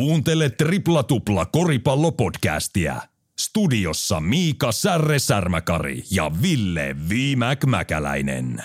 [0.00, 3.02] Kuuntele Tripla Tupla koripallopodcastia.
[3.40, 8.64] Studiossa Miika Särre Särmäkari ja Ville Viimäk Mäkäläinen.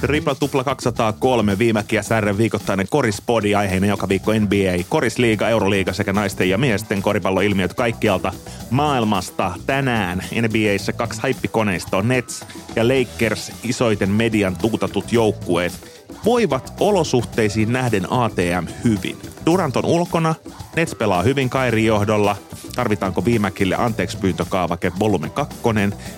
[0.00, 6.12] Tripla Tupla 203 viimekin ja Särren viikoittainen korispodi aiheena joka viikko NBA, korisliiga, euroliiga sekä
[6.12, 8.32] naisten ja miesten koripalloilmiöt kaikkialta
[8.70, 9.54] maailmasta.
[9.66, 12.44] Tänään NBAissä kaksi haippikoneistoa, Nets
[12.76, 19.18] ja Lakers, isoiten median tuutatut joukkueet, voivat olosuhteisiin nähden ATM hyvin.
[19.46, 20.34] Durant on ulkona,
[20.76, 22.36] Nets pelaa hyvin Kairin johdolla,
[22.74, 25.58] tarvitaanko viimäkille anteeksi pyyntökaavake volume 2,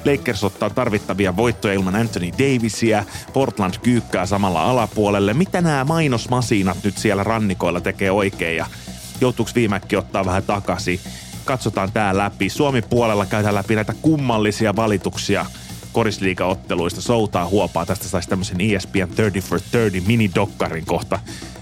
[0.04, 5.34] Lakers ottaa tarvittavia voittoja ilman Anthony Davisia, Portland kyykkää samalla alapuolelle.
[5.34, 8.66] Mitä nämä mainosmasiinat nyt siellä rannikoilla tekee oikein ja
[9.20, 11.00] joutuuko viimäkki ottaa vähän takaisin?
[11.44, 12.48] Katsotaan tää läpi.
[12.48, 15.46] Suomi puolella käydään läpi näitä kummallisia valituksia
[15.92, 17.00] korisliigaotteluista.
[17.00, 17.86] Soutaa huopaa.
[17.86, 21.18] Tästä saisi tämmöisen ESPN 30 for 30 mini-dokkarin kohta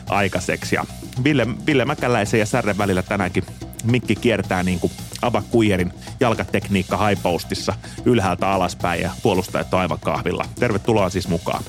[0.08, 0.74] aikaiseksi.
[0.74, 0.84] Ja
[1.24, 3.44] Ville, Ville Mäkäläisen ja Särren välillä tänäänkin
[3.84, 10.44] mikki kiertää niin kuin Ava Kuijerin jalkatekniikka haipostissa ylhäältä alaspäin ja puolustajat aivan kahvilla.
[10.60, 11.64] Tervetuloa siis mukaan.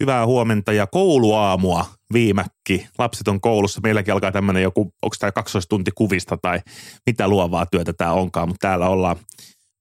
[0.00, 2.88] Hyvää huomenta ja kouluaamua viimäkki.
[2.98, 3.80] Lapset on koulussa.
[3.82, 6.60] Meilläkin alkaa tämmöinen joku, onko tämä kaksoistunti kuvista tai
[7.06, 9.16] mitä luovaa työtä tämä onkaan, mutta täällä ollaan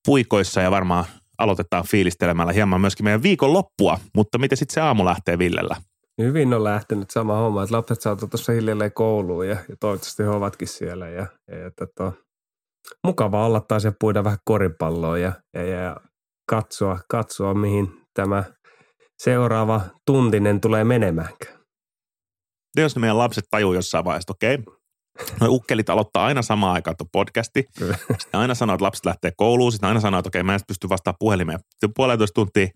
[0.06, 1.06] puikoissa ja varmaan
[1.38, 5.76] aloitetaan fiilistelemällä hieman myöskin meidän viikon loppua, mutta miten sitten se aamu lähtee Villellä?
[6.22, 10.30] Hyvin on lähtenyt sama homma, että lapset saavat tuossa hiljalleen kouluun ja, ja toivottavasti he
[10.30, 11.10] ovatkin siellä.
[11.10, 12.12] Ja, ja, ja tota,
[13.04, 15.98] mukava olla taas ja puida vähän koripalloa ja, ja, ja
[16.50, 18.44] katsoa, katsoa, mihin tämä
[19.24, 21.60] seuraava tuntinen tulee menemäänkään.
[22.78, 24.76] Jos ne meidän lapset tajuu jossain vaiheessa, okei, okay,
[25.40, 27.66] Noi ukkelit aloittaa aina samaan aikaan tuon podcasti.
[27.78, 27.98] Kyllä.
[27.98, 29.72] Sitten aina sanoo, että lapset lähtee kouluun.
[29.72, 31.60] Sitten aina sanoo, että okei, mä en pysty vastaamaan puhelimeen.
[31.60, 32.68] Sitten puolentoista tuntia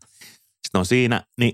[0.69, 1.23] sitten on siinä.
[1.37, 1.53] Niin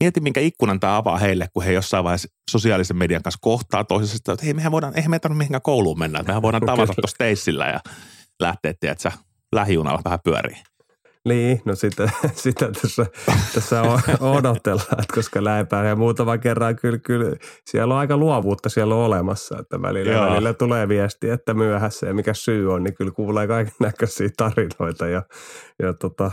[0.00, 4.32] mieti, minkä ikkunan tämä avaa heille, kun he jossain vaiheessa sosiaalisen median kanssa kohtaa toisessa.
[4.32, 6.22] Että hei, mehän voidaan, eihän me tarvitse mihinkään kouluun mennä.
[6.22, 7.80] Mehän voidaan tavata tuossa teissillä ja
[8.40, 9.10] lähteä, tiedätkö,
[9.54, 10.56] lähijunalla vähän pyörii.
[11.28, 12.10] Niin, no sitä,
[12.44, 13.06] sitä tässä,
[13.54, 13.82] tässä
[14.20, 19.00] odotellaan, että koska läipää ja muutama kerran kyllä, kyllä siellä on aika luovuutta siellä on
[19.00, 20.30] olemassa, että välillä, Joo.
[20.30, 25.06] välillä tulee viesti, että myöhässä ja mikä syy on, niin kyllä kuulee kaiken näköisiä tarinoita
[25.06, 25.22] ja,
[25.82, 26.30] ja tota,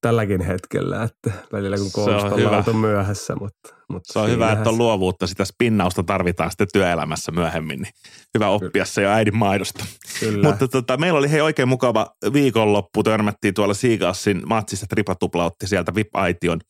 [0.00, 4.52] tälläkin hetkellä, että välillä kun on koulusta ollaan oltu myöhässä, mutta, mutta Se on hyvä,
[4.52, 5.26] että on luovuutta.
[5.26, 7.82] Sitä spinnausta tarvitaan sitten työelämässä myöhemmin.
[7.82, 7.94] Niin
[8.34, 9.84] hyvä oppia se jo äidin maidosta.
[10.20, 10.48] Kyllä.
[10.48, 13.02] Mutta tota, meillä oli hei oikein mukava viikonloppu.
[13.02, 14.86] Törmättiin tuolla Siigassin matsissa.
[14.86, 16.60] Triplatupla otti sieltä VIP-aition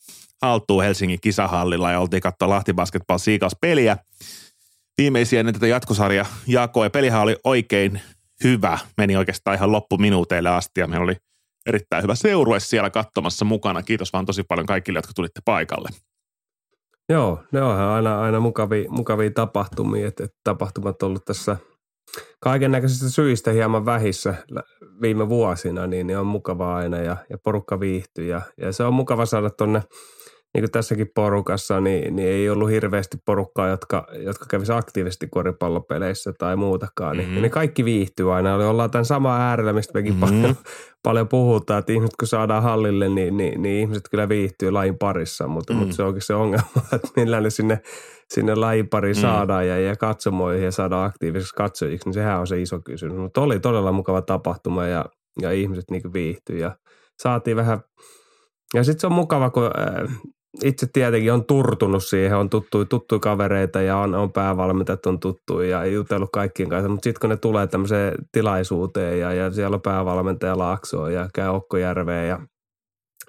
[0.43, 3.97] haltuun Helsingin kisahallilla ja oltiin katsoa Lahti Basketball Siigas peliä.
[4.99, 8.01] Viimeisiä ennen tätä jatkosarja jakoa ja pelihän oli oikein
[8.45, 8.79] hyvä.
[8.97, 11.17] Meni oikeastaan ihan loppuminuuteille asti ja meillä oli
[11.66, 13.82] erittäin hyvä seurue siellä katsomassa mukana.
[13.82, 15.88] Kiitos vaan tosi paljon kaikille, jotka tulitte paikalle.
[17.09, 21.56] Joo, ne onhan aina, aina mukavia, mukavia tapahtumia, että, että tapahtumat on ollut tässä
[22.41, 24.34] kaiken näköisistä syistä hieman vähissä
[25.03, 28.94] viime vuosina, niin, niin on mukava aina ja, ja porukka viihtyy ja, ja se on
[28.94, 29.82] mukava saada tuonne,
[30.55, 36.33] niin kuin tässäkin porukassa, niin, niin ei ollut hirveästi porukkaa, jotka, jotka kävisi aktiivisesti koripallopeleissä
[36.38, 37.41] tai muutakaan, niin, Mhm.
[37.43, 38.55] niin kaikki viihtyy aina.
[38.55, 40.21] Eli ollaan tämän sama äärellä, mistä mekin Mhm.
[40.21, 40.56] paljon,
[41.05, 45.49] paljon puhutaan, että ihmiset kun saadaan hallille, niin, niin, niin ihmiset kyllä viihtyy lajin parissa,
[45.49, 45.77] mutta, Mm.
[45.77, 45.81] mm.
[45.81, 47.81] mutta se onkin se ongelma, että millä ne sinne,
[48.34, 49.21] sinne lajin pariin Mm.
[49.21, 53.17] saadaan ja, ja katsomoihin ja saadaan aktiivisiksi katsojiksi, niin sehän on se iso kysymys.
[53.19, 55.05] Mutta oli todella mukava tapahtuma ja,
[55.43, 56.77] ja ihmiset niin viihtyy ja
[57.22, 57.81] saatiin vähän,
[58.75, 60.17] ja sitten se on mukava, kun äh,
[60.65, 65.69] itse tietenkin on turtunut siihen, on tuttu, tuttuja kavereita ja on, on päävalmentajat on tuttuja
[65.69, 69.83] ja jutellut kaikkien kanssa, mutta sitten kun ne tulee tämmöiseen tilaisuuteen ja, ja siellä on
[69.83, 72.41] päävalmentaja Laaksoa ja käy Okkojärveä ja,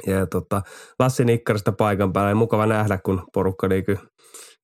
[0.07, 0.61] ja tota,
[0.99, 3.95] Lassi Nikkarista paikan päällä, niin mukava nähdä, kun porukka niinku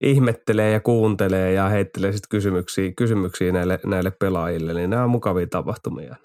[0.03, 5.47] ihmettelee ja kuuntelee ja heittelee sitten kysymyksiä, kysymyksiä näille, näille pelaajille, niin nämä on mukavia
[5.47, 6.15] tapahtumia.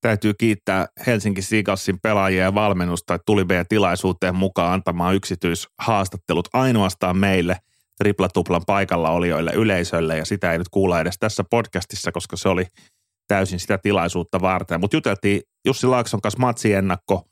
[0.00, 7.16] Täytyy kiittää Helsinki Seagalsin pelaajia ja valmennusta, että tuli meidän tilaisuuteen mukaan antamaan yksityishaastattelut ainoastaan
[7.16, 7.56] meille
[7.98, 12.66] triplatuplan paikalla olijoille yleisölle ja sitä ei nyt kuulla edes tässä podcastissa, koska se oli
[13.28, 14.80] täysin sitä tilaisuutta varten.
[14.80, 17.24] Mutta juteltiin Jussi Laakson kanssa matsiennakko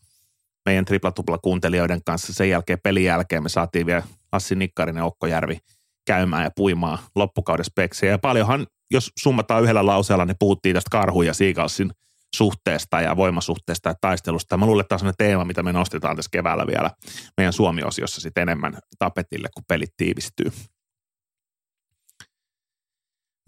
[0.65, 2.33] meidän triplatupla kuuntelijoiden kanssa.
[2.33, 4.03] Sen jälkeen pelin jälkeen me saatiin vielä
[4.33, 5.59] Lassi Nikkarinen Okkojärvi
[6.07, 8.11] käymään ja puimaan loppukauden speksiä.
[8.11, 11.91] Ja paljonhan, jos summataan yhdellä lauseella, niin puhuttiin tästä karhun ja Seagalsin
[12.35, 14.57] suhteesta ja voimasuhteesta ja taistelusta.
[14.57, 16.91] Mä luulen, että tämä on teema, mitä me nostetaan tässä keväällä vielä
[17.37, 20.53] meidän Suomi-osiossa sitten enemmän tapetille, kun pelit tiivistyy.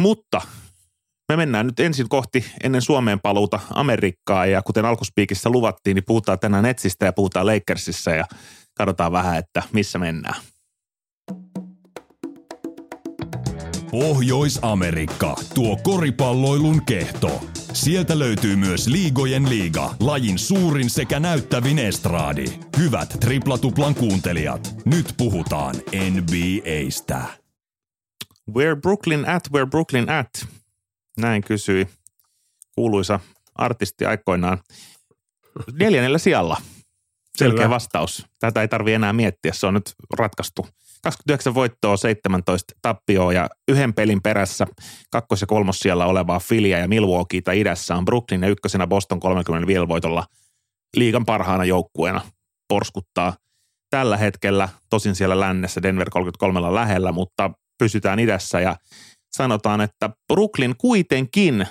[0.03, 0.41] Mutta
[1.29, 6.39] Me mennään nyt ensin kohti ennen Suomeen paluuta Amerikkaa ja kuten alkuspiikissä luvattiin, niin puhutaan
[6.39, 8.25] tänään Netsistä ja puhutaan Lakersissa ja
[8.75, 10.41] katsotaan vähän, että missä mennään.
[13.91, 17.56] Pohjois-Amerikka, tuo koripalloilun kehto.
[17.77, 22.45] Sieltä löytyy myös Liigojen liiga, lajin suurin sekä näyttävin estraadi.
[22.79, 25.75] Hyvät triplatuplan kuuntelijat, nyt puhutaan
[26.11, 27.23] NBAstä.
[28.55, 30.29] Where Brooklyn at, where Brooklyn at?
[31.17, 31.89] Näin kysyi
[32.75, 33.21] kuuluisa
[33.55, 34.59] artisti aikoinaan
[35.73, 36.57] neljännellä sijalla.
[37.37, 37.71] Selkeä Kyllä.
[37.71, 38.27] vastaus.
[38.39, 40.69] Tätä ei tarvi enää miettiä, se on nyt ratkaistu.
[41.03, 44.67] 29 voittoa, 17 tappioa ja yhden pelin perässä
[45.11, 49.89] kakkos- ja kolmos siellä olevaa Filia ja Milwaukeeita idässä on Brooklyn ja ykkösenä Boston 35
[49.89, 50.27] voitolla
[50.97, 52.21] liigan parhaana joukkueena
[52.69, 53.37] porskuttaa
[53.91, 54.69] tällä hetkellä.
[54.91, 58.77] Tosin siellä lännessä Denver 33 lähellä, mutta pysytään idässä ja
[59.37, 61.67] sanotaan, että Brooklyn kuitenkin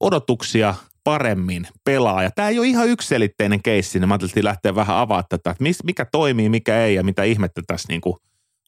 [0.00, 0.74] odotuksia
[1.08, 2.22] paremmin pelaa.
[2.22, 5.64] Ja tämä ei ole ihan yksiselitteinen keissi, niin mä ajattelin lähteä vähän avaa tätä, että
[5.84, 8.16] mikä toimii, mikä ei ja mitä ihmettä tässä niin kuin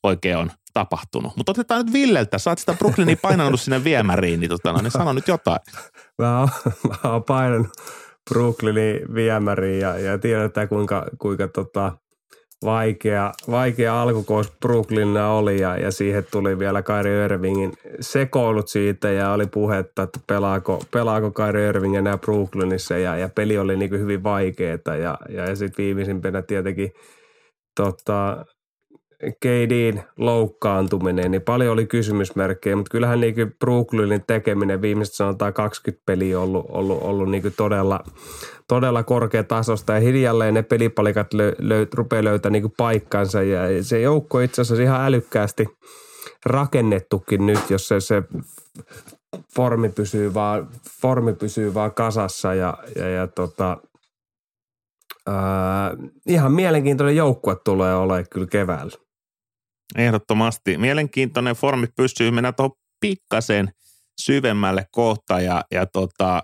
[0.02, 1.36] oikein on tapahtunut.
[1.36, 5.12] Mutta otetaan nyt Villeltä, sä oot sitä Brooklynia painanut sinne viemäriin, niin, tota, niin sano
[5.12, 5.60] nyt jotain.
[6.18, 6.48] Mä oon,
[6.88, 7.68] mä oon painanut
[8.30, 11.92] Brooklynin viemäriin ja, ja tiedetään kuinka, kuinka tota,
[12.64, 19.32] vaikea, vaikea alkukausi Brooklynilla oli ja, ja siihen tuli vielä Kyrie Irvingin sekoilut siitä ja
[19.32, 24.22] oli puhetta, että pelaako, pelaako Kyrie Irving enää Brooklynissa ja, ja peli oli niin hyvin
[24.22, 26.92] vaikeeta ja, ja, ja sitten viimeisimpänä tietenkin
[27.76, 28.44] tota,
[29.20, 36.40] KDn loukkaantuminen, niin paljon oli kysymysmerkkejä, mutta kyllähän niin Brooklynin tekeminen viimeiset sanotaan 20 peliä
[36.40, 38.00] on ollut, ollut, ollut niin todella,
[38.68, 39.92] todella korkeatasosta.
[39.92, 43.42] Ja hiljalleen ne pelipalikat lö, lö, rupeaa löytämään niin paikkansa.
[43.42, 45.66] Ja se joukko itse asiassa ihan älykkäästi
[46.46, 48.22] rakennettukin nyt, jos se, se
[49.54, 50.68] formi pysyy vaan,
[51.02, 52.54] formi pysyy vaan kasassa.
[52.54, 53.76] Ja, ja, ja tota,
[55.26, 55.96] ää,
[56.26, 59.09] ihan mielenkiintoinen joukkue tulee olemaan kyllä keväällä.
[59.96, 60.78] Ehdottomasti.
[60.78, 63.72] Mielenkiintoinen formi pystyy mennä tuohon pikkasen
[64.20, 66.42] syvemmälle kohta ja, ja tota,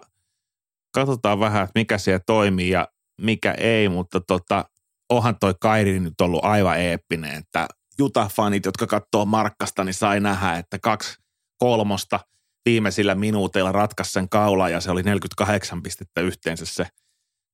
[0.94, 2.88] katsotaan vähän, että mikä siellä toimii ja
[3.20, 4.64] mikä ei, mutta tota,
[5.10, 10.54] onhan toi Kairi nyt ollut aivan eeppinen, että Juta-fanit, jotka katsoo Markkasta, niin sai nähdä,
[10.54, 11.16] että kaksi
[11.58, 12.20] kolmosta
[12.64, 16.86] viimeisillä minuuteilla ratkaisi sen kaula ja se oli 48 pistettä yhteensä se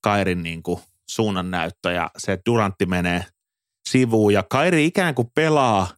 [0.03, 0.81] Kairin niin kuin
[1.11, 3.25] suunnannäyttö ja se Durantti menee
[3.89, 5.89] sivuun ja Kairi ikään kuin pelaa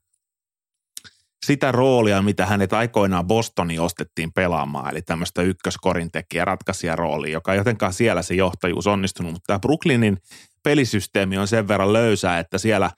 [1.46, 7.54] sitä roolia, mitä hänet aikoinaan Bostoniin ostettiin pelaamaan, eli tämmöistä ykköskorin tekijä, ratkaisija roolia, joka
[7.54, 10.18] jotenkaan siellä se johtajuus onnistunut, mutta tämä Brooklynin
[10.62, 12.90] pelisysteemi on sen verran löysää, että siellä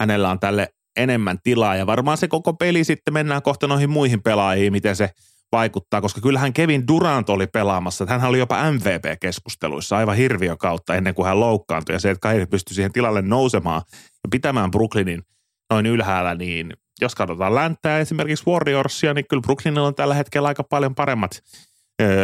[0.00, 4.22] hänellä on tälle enemmän tilaa ja varmaan se koko peli sitten mennään kohta noihin muihin
[4.22, 5.10] pelaajiin, miten se
[5.52, 10.94] vaikuttaa, koska kyllähän Kevin Durant oli pelaamassa, että hän oli jopa MVP-keskusteluissa aivan hirviö kautta
[10.94, 13.82] ennen kuin hän loukkaantui ja se, että Kairi pystyi siihen tilalle nousemaan
[14.30, 15.22] pitämään Brooklynin
[15.70, 20.64] noin ylhäällä, niin jos katsotaan länttää esimerkiksi Warriorsia, niin kyllä Brooklynilla on tällä hetkellä aika
[20.64, 21.42] paljon paremmat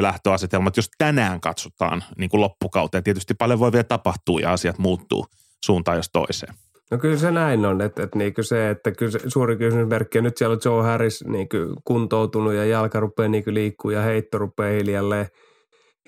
[0.01, 3.05] lähtöasetelmat, jos tänään katsotaan niin kuin loppukauteen.
[3.05, 5.27] Tietysti paljon voi vielä tapahtua ja asiat muuttuu
[5.65, 6.55] suuntaan jos toiseen.
[6.91, 10.23] No kyllä se näin on, että, että niin se, että kyllä se suuri kysymysmerkki, ja
[10.23, 11.49] nyt siellä on Joe Harris niin
[11.85, 15.27] kuntoutunut ja jalka rupeaa niin liikkuu ja heitto rupeaa hiljalleen,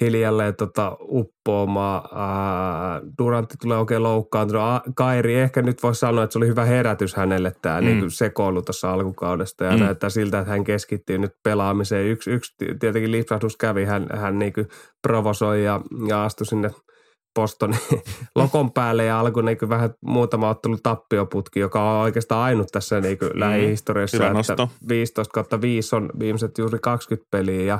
[0.01, 2.03] hiljalleen tota, uppoamaan.
[2.15, 4.65] Ää, Durantti tulee oikein loukkaantunut.
[4.95, 7.87] Kairi ehkä nyt voisi sanoa, että se oli hyvä herätys hänelle tämä mm.
[7.87, 9.79] niin sekoilu tuossa alkukaudesta ja mm.
[9.79, 12.07] näyttää siltä, että hän keskittyy nyt pelaamiseen.
[12.07, 14.53] Yksi, yksi tietenkin lipsahdus kävi, hän, hän niin
[15.03, 16.71] provosoi ja, ja astui sinne–
[17.35, 17.79] Bostonin
[18.35, 23.19] lokon päälle ja alkoi niin vähän muutama ottelu tappioputki, joka on oikeastaan ainut tässä niin
[23.21, 27.79] mm, lähihistoriassa, että 15 kautta 5 on viimeiset juuri 20 peliä ja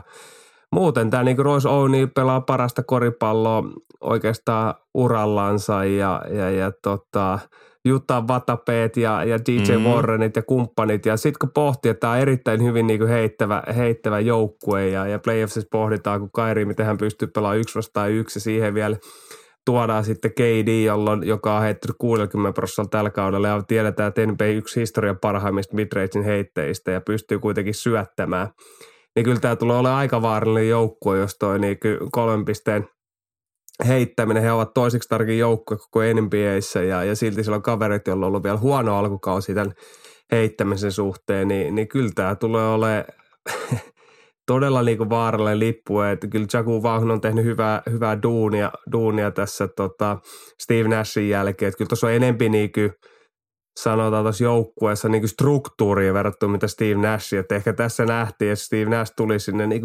[0.73, 3.63] muuten tämä niin Royce O'Neal pelaa parasta koripalloa
[4.01, 7.39] oikeastaan urallansa ja, ja, ja tota,
[7.85, 9.85] Jutta Vatapeet ja, ja DJ mm.
[9.85, 11.07] Warrenit ja kumppanit.
[11.07, 15.07] Ja sitten kun pohtii, että tämä on erittäin hyvin niin kuin heittävä, heittävä joukkue ja,
[15.07, 18.97] ja playoffsissa pohditaan, kun Kairi, miten hän pystyy pelaamaan yksi vastaan yksi ja siihen vielä
[19.65, 24.45] tuodaan sitten KD, jolloin, joka on heittänyt 60 prosenttia tällä kaudella ja tiedetään, että NBA
[24.45, 28.49] yksi historian parhaimmista midrangein heitteistä ja pystyy kuitenkin syöttämään.
[29.17, 31.79] Niin kyllä tämä tulee olemaan aika vaarallinen joukkue, jos toi niin
[32.13, 32.89] kolmen pisteen
[33.87, 38.27] heittäminen, he ovat toiseksi tarkin joukkue koko NBAissä ja, ja silti siellä on kaverit, joilla
[38.27, 39.73] on ollut vielä huono alkukausi tämän
[40.33, 43.05] heittämisen suhteen, niin, niin kyllä tämä tulee olemaan
[44.47, 49.69] todella niin vaarallinen lippu, että kyllä Jaku Vauhn on tehnyt hyvää, hyvää duunia, duunia tässä
[49.77, 50.19] tota
[50.63, 52.93] Steve Nashin jälkeen, että kyllä tuossa on enempi niin kuin,
[53.77, 58.65] sanotaan tuossa joukkueessa niin kuin struktuuria verrattuna mitä Steve Nash, että ehkä tässä nähtiin, että
[58.65, 59.83] Steve Nash tuli sinne niin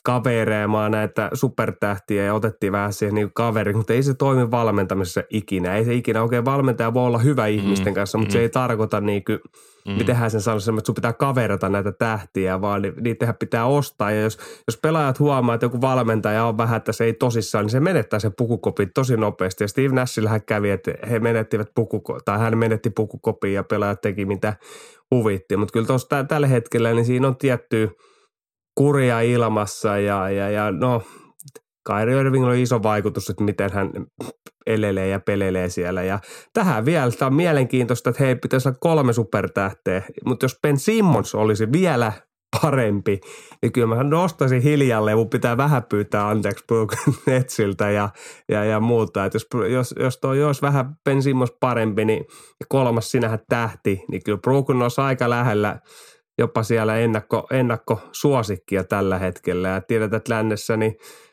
[0.00, 5.22] kuin kavereemaan näitä supertähtiä ja otettiin vähän siihen niin kaveri, mutta ei se toimi valmentamisessa
[5.30, 5.76] ikinä.
[5.76, 8.32] Ei se ikinä oikein valmentaja voi olla hyvä mm, ihmisten kanssa, mutta mm.
[8.32, 9.38] se ei tarkoita niin kuin,
[9.86, 9.92] mm.
[9.92, 14.10] mitenhän sen sanoo, että sun pitää kaverata näitä tähtiä, vaan niitä pitää ostaa.
[14.10, 17.70] Ja jos, jos pelaajat huomaa, että joku valmentaja on vähän, että se ei tosissaan, niin
[17.70, 19.64] se menettää sen pukukopin tosi nopeasti.
[19.64, 24.26] Ja Steve Nashillähän kävi, että he menettivät pukuko, tai hän menetti pukukopin ja pelaajat teki
[24.26, 24.56] mitä
[25.10, 25.56] huvitti.
[25.56, 27.88] Mutta kyllä tuossa tällä hetkellä, niin siinä on tiettyä–
[28.80, 31.02] kuria ilmassa ja, ja, ja no
[31.86, 33.90] Kairi Irving on iso vaikutus, että miten hän
[34.66, 36.02] elelee ja pelelee siellä.
[36.02, 36.18] Ja
[36.52, 41.34] tähän vielä, tämä on mielenkiintoista, että hei, pitäisi olla kolme supertähteä, mutta jos Ben Simmons
[41.34, 42.12] olisi vielä
[42.62, 43.20] parempi,
[43.62, 48.08] niin kyllä mä nostaisin hiljalle ja mun pitää vähän pyytää anteeksi Brooklyn Netsiltä ja,
[48.48, 49.24] ja, ja muuta.
[49.24, 52.24] Että jos, jos, jos toi olisi vähän Ben Simmons parempi, niin
[52.68, 55.78] kolmas sinähän tähti, niin kyllä Brooklyn olisi aika lähellä–
[56.40, 59.68] jopa siellä ennakko, ennakkosuosikkia tällä hetkellä.
[59.68, 60.92] Ja tiedetään, että lännessä, niin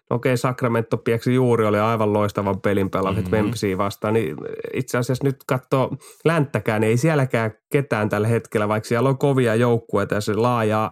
[0.09, 3.77] okei, okay, Sacramento pieksi juuri oli aivan loistavan pelin pelannut mm-hmm.
[3.77, 4.37] Vastaan, niin
[4.73, 5.91] itse asiassa nyt katsoo
[6.25, 10.91] länttäkään, niin ei sielläkään ketään tällä hetkellä, vaikka siellä on kovia joukkueita ja se laaja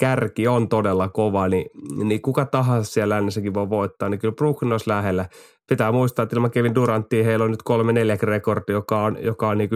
[0.00, 1.70] kärki on todella kova, niin,
[2.04, 5.28] niin kuka tahansa siellä lännessäkin voi voittaa, niin kyllä Brooklyn olisi lähellä.
[5.68, 9.48] Pitää muistaa, että ilman Kevin Durantia heillä on nyt kolme neljä rekordi, joka on, joka
[9.48, 9.70] on niin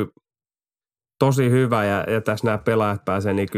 [1.18, 3.48] tosi hyvä ja, ja tässä nämä pelaajat pääsee niin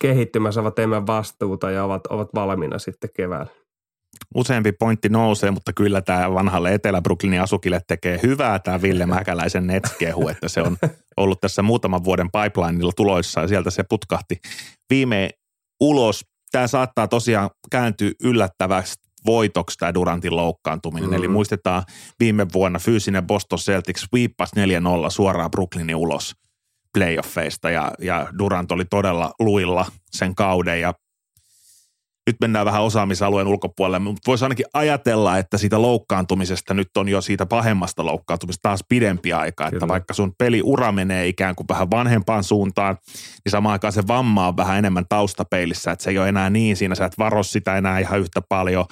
[0.00, 3.52] kehittymään, saavat enemmän vastuuta ja ovat, ovat valmiina sitten keväällä.
[4.34, 10.28] Useampi pointti nousee, mutta kyllä tämä vanhalle Etelä-Brooklynin asukille tekee hyvää tämä Ville Mäkäläisen netskehu,
[10.28, 10.76] että se on
[11.16, 14.40] ollut tässä muutaman vuoden pipelineilla tuloissa ja sieltä se putkahti
[14.90, 15.30] viime
[15.80, 16.24] ulos.
[16.52, 21.10] Tämä saattaa tosiaan kääntyä yllättävästi voitoksi tämä Durantin loukkaantuminen.
[21.10, 21.16] Mm.
[21.16, 21.82] Eli muistetaan
[22.20, 24.50] viime vuonna fyysinen Boston Celtics sweepas
[25.06, 26.34] 4-0 suoraan Brooklynin ulos
[26.92, 30.94] playoffeista ja, ja Durant oli todella luilla sen kauden ja
[32.28, 37.20] nyt mennään vähän osaamisalueen ulkopuolelle, mutta voisi ainakin ajatella, että siitä loukkaantumisesta nyt on jo
[37.20, 39.76] siitä pahemmasta loukkaantumisesta taas pidempi aika, Kyllä.
[39.76, 42.96] että vaikka sun peliura menee ikään kuin vähän vanhempaan suuntaan,
[43.44, 46.76] niin samaan aikaan se vamma on vähän enemmän taustapeilissä, että se ei ole enää niin
[46.76, 48.84] siinä, sä et varo sitä enää ihan yhtä paljon,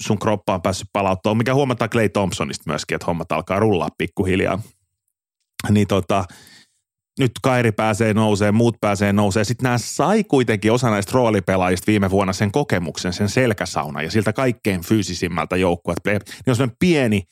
[0.00, 4.62] sun kroppa on päässyt palauttamaan, mikä huomataan Clay Thompsonista myöskin, että hommat alkaa rullaa pikkuhiljaa.
[5.70, 6.24] Niin tota,
[7.18, 9.44] nyt Kairi pääsee nousee, muut pääsee nousee.
[9.44, 14.32] Sitten nämä sai kuitenkin osa näistä roolipelaajista viime vuonna sen kokemuksen, sen selkäsauna ja siltä
[14.32, 15.98] kaikkein fyysisimmältä joukkueet.
[16.04, 17.22] Niin on semmoinen pieni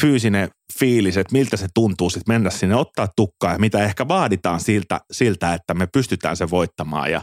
[0.00, 0.48] fyysinen
[0.78, 5.00] fiilis, että miltä se tuntuu sitten mennä sinne ottaa tukkaa ja mitä ehkä vaaditaan siltä,
[5.12, 7.10] siltä että me pystytään se voittamaan.
[7.10, 7.22] Ja,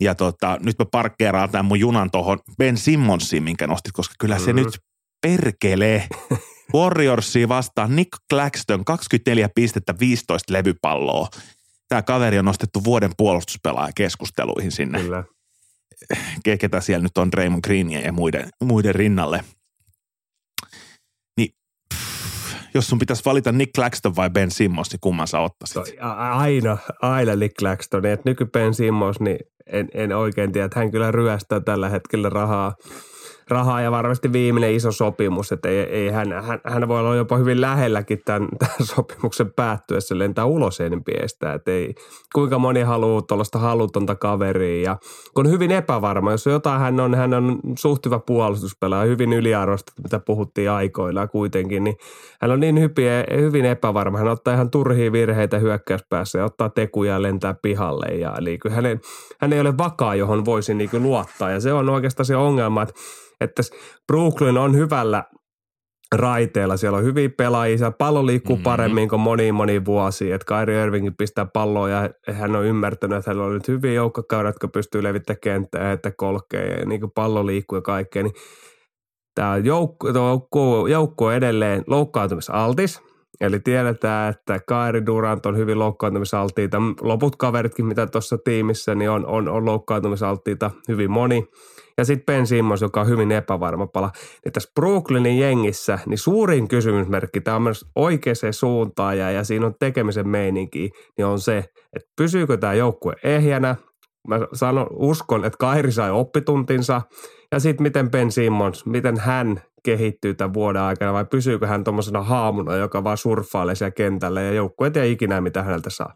[0.00, 4.38] ja tota, nyt mä parkkeeraan tämän mun junan tuohon Ben Simmonsiin, minkä nostit, koska kyllä
[4.38, 4.64] se mm-hmm.
[4.64, 4.78] nyt
[5.22, 6.08] perkelee
[6.74, 11.28] Warriorsia vastaan Nick Claxton, 24 pistettä, 15 levypalloa.
[11.88, 15.00] Tämä kaveri on nostettu vuoden puolustuspelaaja keskusteluihin sinne.
[15.00, 15.24] Kyllä.
[16.58, 19.44] Ketä siellä nyt on Raymond Greenia ja muiden, muiden rinnalle.
[21.36, 21.50] Niin
[21.94, 25.96] pff, jos sun pitäisi valita Nick Claxton vai Ben Simmons, niin kumman sä ottaisit?
[26.30, 28.06] Aina, aina Nick Claxton.
[28.06, 32.28] Et nyky Ben Simmons, niin en, en oikein tiedä, että hän kyllä ryöstää tällä hetkellä
[32.28, 32.74] rahaa
[33.52, 37.36] rahaa ja varmasti viimeinen iso sopimus, että ei, ei hän, hän, hän, voi olla jopa
[37.36, 41.94] hyvin lähelläkin tämän, tämän sopimuksen päättyessä lentää ulos NBAstä, että ei,
[42.34, 44.96] kuinka moni haluaa tuollaista halutonta kaveria ja
[45.34, 50.18] kun hyvin epävarma, jos jotain hän on, hän on suht hyvä puolustuspelaaja, hyvin yliarvostettu, mitä
[50.18, 51.96] puhuttiin aikoilla kuitenkin, niin
[52.40, 57.12] hän on niin hyvin, hyvin epävarma, hän ottaa ihan turhia virheitä hyökkäyspäässä ja ottaa tekuja
[57.12, 59.00] ja lentää pihalle ja eli hänen,
[59.38, 62.94] hän ei ole vakaa, johon voisi niin luottaa ja se on oikeastaan se ongelma, että
[63.42, 63.62] että
[64.06, 65.24] Brooklyn on hyvällä
[66.14, 66.76] raiteella.
[66.76, 68.64] Siellä on hyviä pelaajia, siellä pallo liikkuu mm-hmm.
[68.64, 70.32] paremmin kuin moni moni vuosi.
[70.32, 74.48] Että Kyrie Irving pistää palloa ja hän on ymmärtänyt, että hänellä on nyt hyviä joukkokaudet,
[74.48, 78.22] jotka pystyy levittämään kenttää, että kolkee ja niin kuin pallo liikkuu ja kaikkea.
[78.22, 78.34] Niin
[79.34, 83.11] tämä joukko, joukko, joukko on edelleen loukkaantumisaltis.
[83.40, 86.78] Eli tiedetään, että Kairi Durant on hyvin loukkaantumisaltiita.
[87.00, 91.44] Loput kaveritkin, mitä tuossa tiimissä, niin on, on, on loukkaantumisaltiita hyvin moni–
[91.98, 94.10] ja sitten Ben Simmons, joka on hyvin epävarma pala.
[94.44, 99.66] Niin tässä Brooklynin jengissä, niin suurin kysymysmerkki, tämä on myös oikeaan suuntaan ja, ja siinä
[99.66, 101.58] on tekemisen meininki, niin on se,
[101.96, 103.76] että pysyykö tämä joukkue ehjänä.
[104.28, 107.02] Mä sanon, uskon, että Kairi sai oppituntinsa.
[107.52, 112.22] Ja sitten miten Ben Simmons, miten hän kehittyy tämän vuoden aikana vai pysyykö hän tuommoisena
[112.22, 116.14] haamuna, joka vaan surffailee siellä kentällä ja joukkue ei tiedä ikinä, mitä häneltä saa.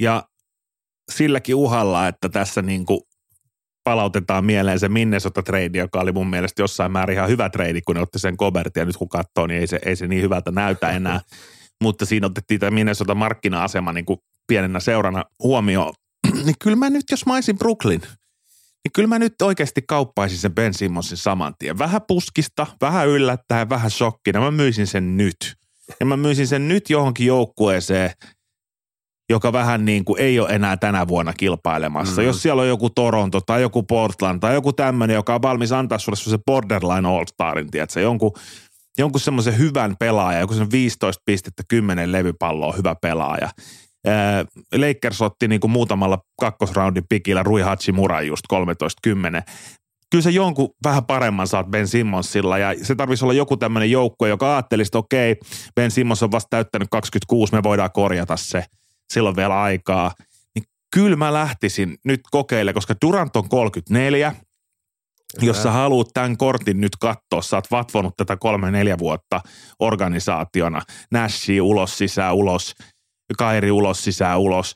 [0.00, 0.24] Ja
[1.10, 3.00] silläkin uhalla, että tässä niin kuin
[3.84, 8.02] palautetaan mieleen se Minnesota-treidi, joka oli mun mielestä jossain määrin ihan hyvä treidi, kun ne
[8.02, 10.90] otti sen Gobertin ja nyt kun katsoo, niin ei se, ei se niin hyvältä näytä
[10.90, 11.20] enää.
[11.84, 15.92] Mutta siinä otettiin tämä Minnesota-markkina-asema niin kuin pienenä seurana huomioon.
[16.44, 18.00] niin kyllä mä nyt, jos mä olisin Brooklyn,
[18.84, 21.78] niin kyllä mä nyt oikeasti kauppaisin sen Ben Simmonsin saman tien.
[21.78, 24.40] Vähän puskista, vähän yllättäen, vähän shokkina.
[24.40, 25.56] Mä myisin sen nyt.
[26.00, 28.10] Ja mä myisin sen nyt johonkin joukkueeseen,
[29.30, 32.20] joka vähän niin kuin ei ole enää tänä vuonna kilpailemassa.
[32.20, 32.26] Mm.
[32.26, 35.98] Jos siellä on joku Toronto tai joku Portland tai joku tämmöinen, joka on valmis antaa
[35.98, 38.32] sulle se borderline all-starin, tiedätkö, jonkun,
[38.98, 43.48] jonkun semmoisen hyvän pelaaja, joku sen 15 pistettä 10 levypalloa hyvä pelaaja.
[44.76, 49.42] Lakers otti niin kuin muutamalla kakkosraundin pikillä Rui Hachimura just 13-10
[50.10, 54.28] kyllä se jonkun vähän paremman saat Ben Simmonsilla ja se tarvitsisi olla joku tämmöinen joukkue,
[54.28, 55.36] joka ajattelisi, että okei,
[55.74, 58.64] Ben Simmons on vasta täyttänyt 26, me voidaan korjata se,
[59.12, 60.12] silloin vielä aikaa.
[60.54, 60.64] Niin
[60.94, 64.34] kyllä mä lähtisin nyt kokeille, koska Durant on 34,
[65.42, 69.40] jos sä haluat tämän kortin nyt katsoa, sä oot vatvonut tätä kolme-neljä vuotta
[69.80, 72.74] organisaationa, Nashi ulos, sisään, ulos,
[73.38, 74.74] Kairi ulos, sisään, ulos,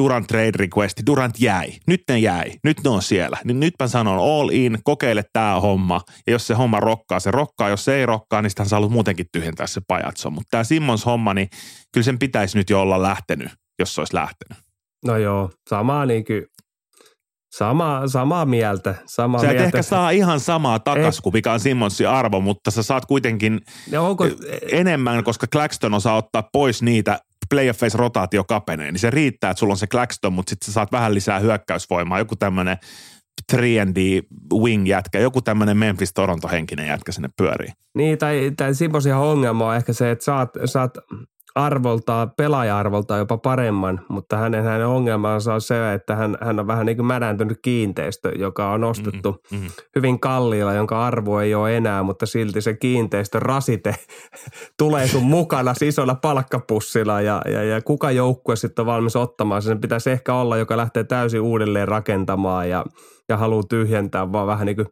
[0.00, 3.38] Durant trade requesti, Durant jäi, nyt ne jäi, nyt ne on siellä.
[3.44, 6.00] Niin nyt mä sanon all in, kokeile tämä homma.
[6.26, 7.68] Ja jos se homma rokkaa, se rokkaa.
[7.68, 10.30] Jos se ei rokkaa, niin sitä sä haluat muutenkin tyhjentää se pajatso.
[10.30, 11.48] Mutta tämä Simmons homma, niin
[11.92, 14.58] kyllä sen pitäisi nyt jo olla lähtenyt, jos se olisi lähtenyt.
[15.04, 16.42] No joo, sama niin kuin
[17.56, 18.94] Sama, samaa mieltä.
[19.06, 19.66] Samaa sä et mieltä.
[19.66, 23.60] ehkä saa ihan samaa takas kuin mikä on Simmonsin arvo, mutta sä saat kuitenkin
[23.90, 24.24] no onko...
[24.72, 27.18] enemmän, koska Claxton osaa ottaa pois niitä
[27.50, 30.92] playoffeissa rotaatio kapenee, niin se riittää, että sulla on se Claxton, mutta sitten sä saat
[30.92, 32.18] vähän lisää hyökkäysvoimaa.
[32.18, 32.76] Joku tämmöinen
[33.52, 33.98] 3D
[34.62, 37.68] wing jätkä, joku tämmöinen Memphis Toronto henkinen jätkä sinne pyörii.
[37.94, 40.98] Niin, tai, tai Simmonsin ongelma on ehkä se, että saat, saat
[41.54, 46.86] arvoltaan, pelaaja-arvoltaan jopa paremman, mutta hänen, hänen ongelmansa on se, että hän, hän on vähän
[46.86, 49.56] niin kuin mädäntynyt kiinteistö, joka on ostettu mm-hmm.
[49.56, 49.70] mm-hmm.
[49.96, 53.94] hyvin kalliilla, jonka arvo ei ole enää, mutta silti se kiinteistö rasite
[54.78, 59.80] tulee sun mukana isolla palkkapussilla ja, ja, ja kuka joukkue sitten on valmis ottamaan sen
[59.80, 62.84] pitäisi ehkä olla, joka lähtee täysin uudelleen rakentamaan ja,
[63.28, 64.88] ja haluaa tyhjentää vaan vähän niin kuin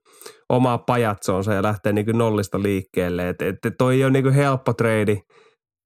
[0.49, 3.29] omaa pajatsonsa ja lähtee niin kuin nollista liikkeelle.
[3.29, 5.21] Että et toi ei ole niin kuin helppo trade–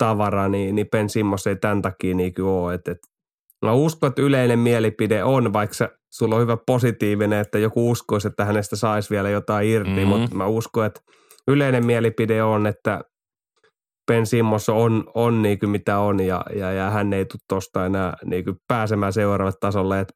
[0.02, 2.74] tavara, niin, niin Ben Simmons ei tämän takia niin kuin ole.
[2.74, 2.98] Et, et,
[3.64, 8.28] mä uskon, että yleinen mielipide on, vaikka se, sulla on hyvä positiivinen, että joku uskoisi,
[8.28, 10.06] että hänestä saisi vielä jotain irti, mm-hmm.
[10.08, 11.00] mutta mä uskon, että
[11.48, 13.00] yleinen mielipide on, että
[14.12, 17.86] Ben Simmons on, on niin kuin mitä on ja, ja, ja hän ei tule tuosta
[17.86, 20.00] enää niin kuin pääsemään seuraavalle tasolle.
[20.00, 20.14] Että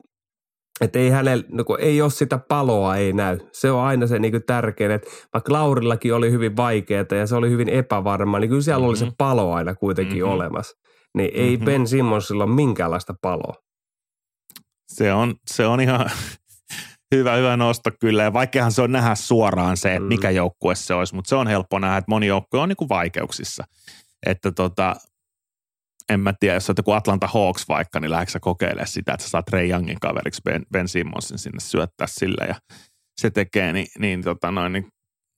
[0.81, 3.39] että ei hänellä, no ei ole sitä paloa, ei näy.
[3.53, 7.51] Se on aina se niin tärkein, että vaikka Laurillakin oli hyvin vaikeaa ja se oli
[7.51, 8.89] hyvin epävarma, niin kyllä siellä mm-hmm.
[8.89, 9.17] oli se mm-hmm.
[9.19, 10.33] palo aina kuitenkin mm-hmm.
[10.33, 10.77] olemassa.
[11.17, 11.49] Niin mm-hmm.
[11.49, 13.55] ei Ben Simmonsilla ole minkäänlaista paloa.
[14.89, 16.11] Se on, se on ihan
[17.15, 18.23] hyvä, hyvä nosto kyllä.
[18.23, 20.37] Ja vaikeahan se on nähdä suoraan se, että mikä mm.
[20.37, 23.65] joukkue se olisi, mutta se on helppo nähdä, että moni joukkue on niin kuin vaikeuksissa.
[24.27, 24.97] Että tota,
[26.09, 29.31] en mä tiedä, jos olet joku Atlanta Hawks vaikka, niin lähdetkö kokeilemaan sitä, että sä
[29.31, 32.55] saat Ray Youngin kaveriksi Ben, ben Simmonsin sinne syöttää sillä ja
[33.21, 34.87] se tekee, niin, niin, tota noin, niin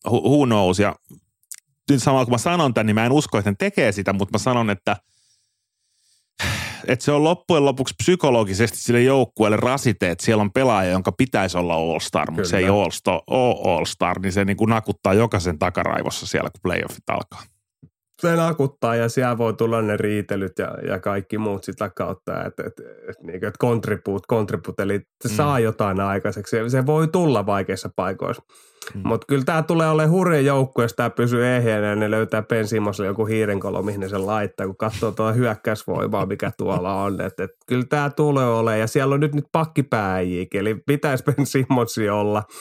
[0.06, 0.78] who, who knows.
[0.78, 0.96] Ja
[1.90, 4.38] nyt samalla kun mä sanon tämän, niin mä en usko, että ne tekee sitä, mutta
[4.38, 4.96] mä sanon, että
[6.86, 11.58] että se on loppujen lopuksi psykologisesti sille joukkueelle rasite, että siellä on pelaaja, jonka pitäisi
[11.58, 12.88] olla All-Star, mutta se ei ole
[13.64, 17.42] All-Star, niin se niin kuin nakuttaa jokaisen takaraivossa siellä, kun playoffit alkaa
[18.20, 22.62] se nakuttaa ja siellä voi tulla ne riitelyt ja, ja kaikki muut sitä kautta, että
[22.66, 25.34] et, et, niin et contribute, contribute, eli se mm.
[25.34, 26.56] saa jotain aikaiseksi.
[26.70, 28.42] Se voi tulla vaikeissa paikoissa.
[28.94, 29.00] Mm.
[29.04, 33.08] Mutta kyllä tämä tulee olemaan hurja joukko, jos tämä pysyy ehjänä ja ne löytää Pensimoselle
[33.08, 37.20] joku hiirenkolo, mihin ne sen laittaa, kun katsoo tuo hyökkäysvoimaa, mikä tuolla on.
[37.20, 42.12] Et, et, kyllä tämä tulee olemaan ja siellä on nyt, nyt pakkipääjiäkin, eli pitäisi Ben
[42.12, 42.42] olla–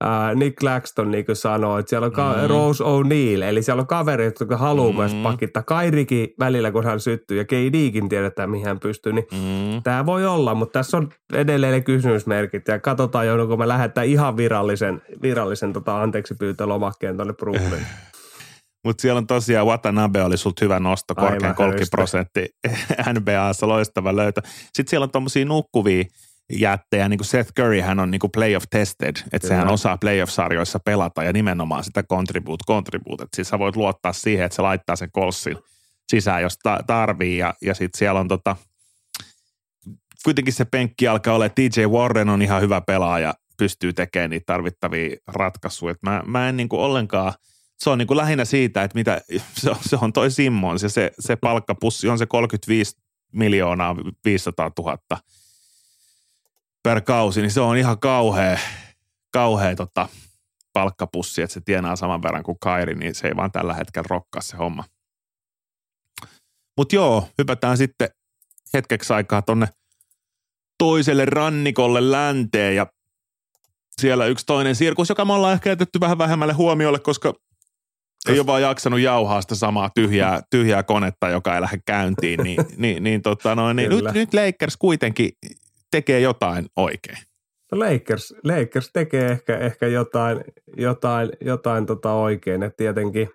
[0.00, 2.46] ää, Nick Claxton niin kuin sanoi, että siellä on ka- mm.
[2.46, 4.96] Rose O'Neill, eli siellä on kaverit, jotka haluaa mm.
[4.96, 5.62] myös pakittaa.
[5.62, 9.82] Kairikin välillä, kun hän syttyy, ja KDkin tiedetään, mihin hän pystyy, niin mm.
[9.82, 14.36] tämä voi olla, mutta tässä on edelleen ne kysymysmerkit, ja katsotaan, joudunko me lähettää ihan
[14.36, 16.34] virallisen, virallisen tota, anteeksi
[16.64, 17.86] lomakkeen tuonne Brooklyn.
[18.84, 22.48] Mutta siellä on tosiaan Watanabe oli sulta hyvä nosto, korkean 30 prosentti
[23.18, 24.40] NBAssa, loistava löytö.
[24.44, 26.04] Sitten siellä on tuommoisia nukkuvia
[26.50, 30.78] jättejä, niin kuin Seth Curry, hän on niin kuin playoff tested, että sehän osaa playoff-sarjoissa
[30.84, 33.22] pelata ja nimenomaan sitä contribute, contribute.
[33.22, 35.56] Että siis sä voit luottaa siihen, että se laittaa sen kolssin
[36.08, 38.56] sisään, jos ta- tarvii ja, ja sitten siellä on tota,
[40.24, 45.16] kuitenkin se penkki alkaa olla, TJ Warren on ihan hyvä pelaaja, pystyy tekemään niitä tarvittavia
[45.26, 45.92] ratkaisuja.
[45.92, 47.32] Et mä, mä en niin kuin ollenkaan,
[47.78, 49.20] se on niin kuin lähinnä siitä, että mitä,
[49.60, 52.96] se on, se on toi Simmons ja se, se palkkapussi on se 35
[53.32, 54.98] miljoonaa 500 000
[56.82, 58.58] per kausi, niin se on ihan kauhea,
[59.32, 60.08] kauhea tota,
[60.72, 64.42] palkkapussi, että se tienaa saman verran kuin Kairi, niin se ei vaan tällä hetkellä rokkaa
[64.42, 64.84] se homma.
[66.76, 68.08] Mutta joo, hypätään sitten
[68.74, 69.68] hetkeksi aikaa tonne
[70.78, 72.86] toiselle rannikolle länteen ja
[74.00, 77.34] siellä yksi toinen sirkus, joka me ollaan ehkä jätetty vähän vähemmälle huomiolle, koska
[78.28, 82.58] ei ole vaan jaksanut jauhaa sitä samaa tyhjää, tyhjää konetta, joka ei lähde käyntiin, niin,
[82.76, 85.30] niin, niin, tota noin, niin nyt, nyt Lakers kuitenkin
[85.90, 87.18] tekee jotain oikein.
[87.72, 90.44] Lakers, Lakers tekee ehkä, ehkä jotain,
[90.76, 93.30] jotain, jotain tota oikein, että tietenkin,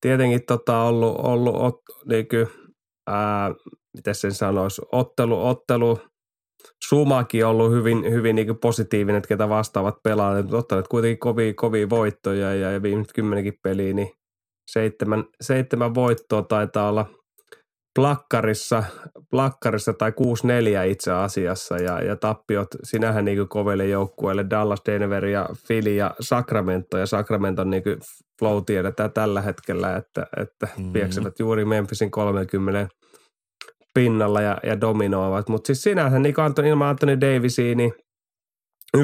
[0.00, 2.46] tietenkin tota ollut, ollut ot, niin kuin,
[3.06, 3.54] ää,
[3.96, 6.00] miten sen sanoisi, ottelu, ottelu
[6.84, 11.90] sumakin ollut hyvin, hyvin niin positiivinen, että ketä vastaavat pelaajat, mutta ottaneet kuitenkin kovia, kovia
[11.90, 14.12] voittoja ja, ja viimeiset kymmenenkin peliä, niin
[14.70, 17.06] seitsemän, seitsemän voittoa taitaa olla
[17.96, 18.84] plakkarissa,
[19.30, 25.48] plakkarissa tai 6-4 itse asiassa ja, ja tappiot sinähän niin koville joukkueille Dallas, Denver ja
[25.66, 27.82] Philly ja Sacramento ja Sacramento niin
[28.38, 30.92] flow tiedetään tällä hetkellä, että, että mm-hmm.
[30.92, 32.88] pieksevät juuri Memphisin 30
[33.94, 35.48] pinnalla ja, ja dominoivat.
[35.48, 37.92] Mutta siis sinänsä niin Antoni, ilman Anthony Davisia, niin
[38.96, 39.00] 11-11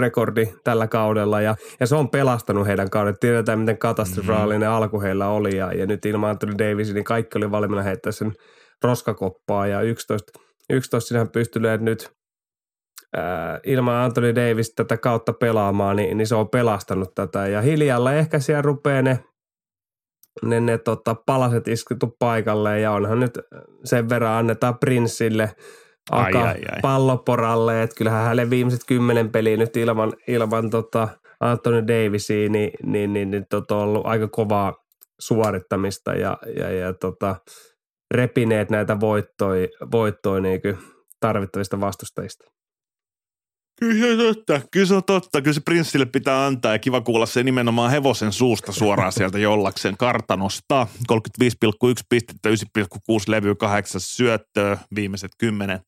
[0.00, 3.18] rekordi tällä kaudella ja, ja se on pelastanut heidän kauden.
[3.20, 4.76] Tiedetään, miten katastrofaalinen mm-hmm.
[4.76, 8.32] alku heillä oli ja, ja nyt ilman Anthony Davisia, niin kaikki oli valmiina heittää sen
[8.84, 10.32] roskakoppaa ja 11,
[10.70, 12.10] 11 sinähän pystyneet nyt
[13.16, 17.46] ää, ilman Anthony Davis tätä kautta pelaamaan, niin, niin se on pelastanut tätä.
[17.46, 19.18] Ja hiljalla ehkä siellä rupeaa ne
[20.42, 23.38] ne, ne tota, palaset iskettu paikalle ja onhan nyt
[23.84, 25.50] sen verran annetaan Prinssille
[26.10, 26.80] Aka ai, ai, ai.
[26.82, 31.08] palloporalle, että kyllähän hänen viimeiset kymmenen peliä nyt ilman, ilman tota
[31.40, 34.74] Anthony Davisia, niin, niin, niin, niin tota, on ollut aika kovaa
[35.20, 37.36] suorittamista ja, ja, ja tota,
[38.14, 40.60] repineet näitä voittoja, voittoja niin
[41.20, 42.44] tarvittavista vastustajista.
[43.80, 44.60] Kyllä se on totta.
[44.70, 45.42] Kyllä se on totta.
[45.42, 49.96] Kyllä se prinssille pitää antaa ja kiva kuulla se nimenomaan hevosen suusta suoraan sieltä jollaksen
[49.96, 50.86] kartanosta.
[51.12, 51.18] 35,1
[52.08, 52.54] pistettä, 9,6
[53.28, 55.80] levy, 8 syöttöä, viimeiset 10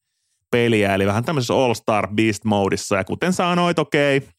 [0.55, 0.95] peliä.
[0.95, 2.97] Eli vähän tämmöisessä All-Star Beast-moodissa.
[2.97, 4.31] Ja kuten sanoit, okei, okay,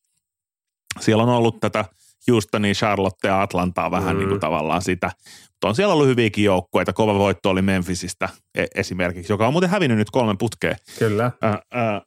[1.00, 1.86] siellä on ollut tätä
[2.32, 4.20] Houstonia, Charlotte ja Atlantaa vähän mm.
[4.20, 5.12] niin kuin tavallaan sitä.
[5.42, 6.94] Mutta on siellä ollut hyviäkin joukkueita.
[6.94, 10.76] Kova voitto oli Memphisistä e- esimerkiksi, joka on muuten hävinnyt nyt kolmen putkeen.
[11.00, 11.32] Kyllä.
[11.44, 12.02] Äh, äh,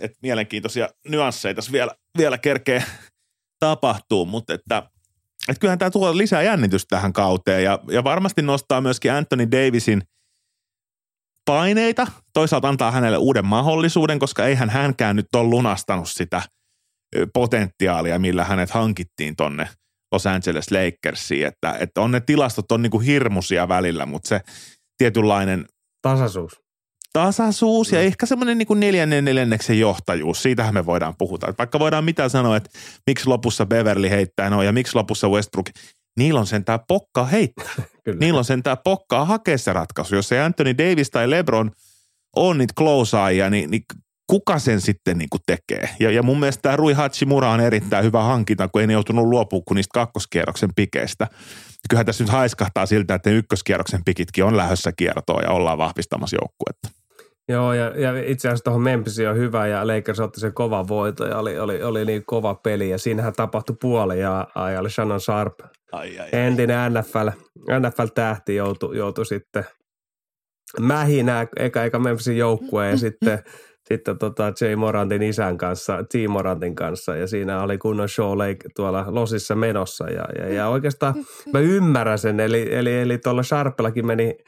[0.00, 2.84] että mielenkiintoisia nyansseja tässä vielä, vielä kerkee
[3.58, 4.82] tapahtuu, mutta että,
[5.48, 10.02] että kyllähän tämä tuo lisää jännitystä tähän kauteen ja, ja varmasti nostaa myöskin Anthony Davisin
[11.44, 12.06] paineita.
[12.32, 16.42] Toisaalta antaa hänelle uuden mahdollisuuden, koska eihän hänkään nyt ole lunastanut sitä
[17.34, 19.68] potentiaalia, millä hänet hankittiin tonne
[20.12, 24.40] Los Angeles Lakersiin, että, että on ne tilastot on niin kuin hirmuisia välillä, mutta se
[24.98, 25.66] tietynlainen
[26.02, 26.60] tasaisuus
[27.12, 28.06] tasaisuus ja mm.
[28.06, 30.42] ehkä semmoinen niin kuin neljännen neljänneksen johtajuus.
[30.42, 31.48] Siitähän me voidaan puhuta.
[31.48, 32.70] Että vaikka voidaan mitä sanoa, että
[33.06, 35.66] miksi lopussa Beverly heittää noin ja miksi lopussa Westbrook.
[36.18, 37.72] Niillä on sentään pokkaa heittää.
[38.20, 40.14] Niillä on sentään pokkaa hakea se ratkaisu.
[40.14, 41.70] Jos ei Anthony Davis tai LeBron
[42.36, 43.82] on niitä closeaajia, niin, niin
[44.26, 45.88] kuka sen sitten niin kuin tekee?
[46.00, 49.26] Ja, ja mun mielestä tämä Rui Hachimura on erittäin hyvä hankinta, kun ei ne joutunut
[49.26, 51.26] luopumaan kuin niistä kakkoskierroksen pikeistä.
[51.88, 56.36] Kyllähän tässä nyt haiskahtaa siltä, että ne ykköskierroksen pikitkin on lähdössä kiertoa ja ollaan vahvistamassa
[56.42, 57.00] joukkuetta.
[57.48, 61.26] Joo, ja, ja itse asiassa tuohon Memphisiin on hyvä, ja Lakers otti sen kova voito,
[61.26, 65.20] ja oli, oli, oli niin kova peli, ja siinähän tapahtui puoli, ja, ja oli Shannon
[65.20, 65.54] Sharp,
[65.92, 69.64] ai, ai, entinen NFL, NFL-tähti joutui, joutui sitten
[70.80, 73.38] mähinä, eka, eka Memphisin joukkueen, ja sitten
[73.88, 76.14] sitten tota Jay Morantin isän kanssa, T.
[76.28, 81.14] Morantin kanssa, ja siinä oli kunnon show Lake tuolla Losissa menossa, ja, ja, ja oikeastaan
[81.52, 84.34] mä ymmärrän sen, eli, eli, eli tuolla Sharpellakin meni–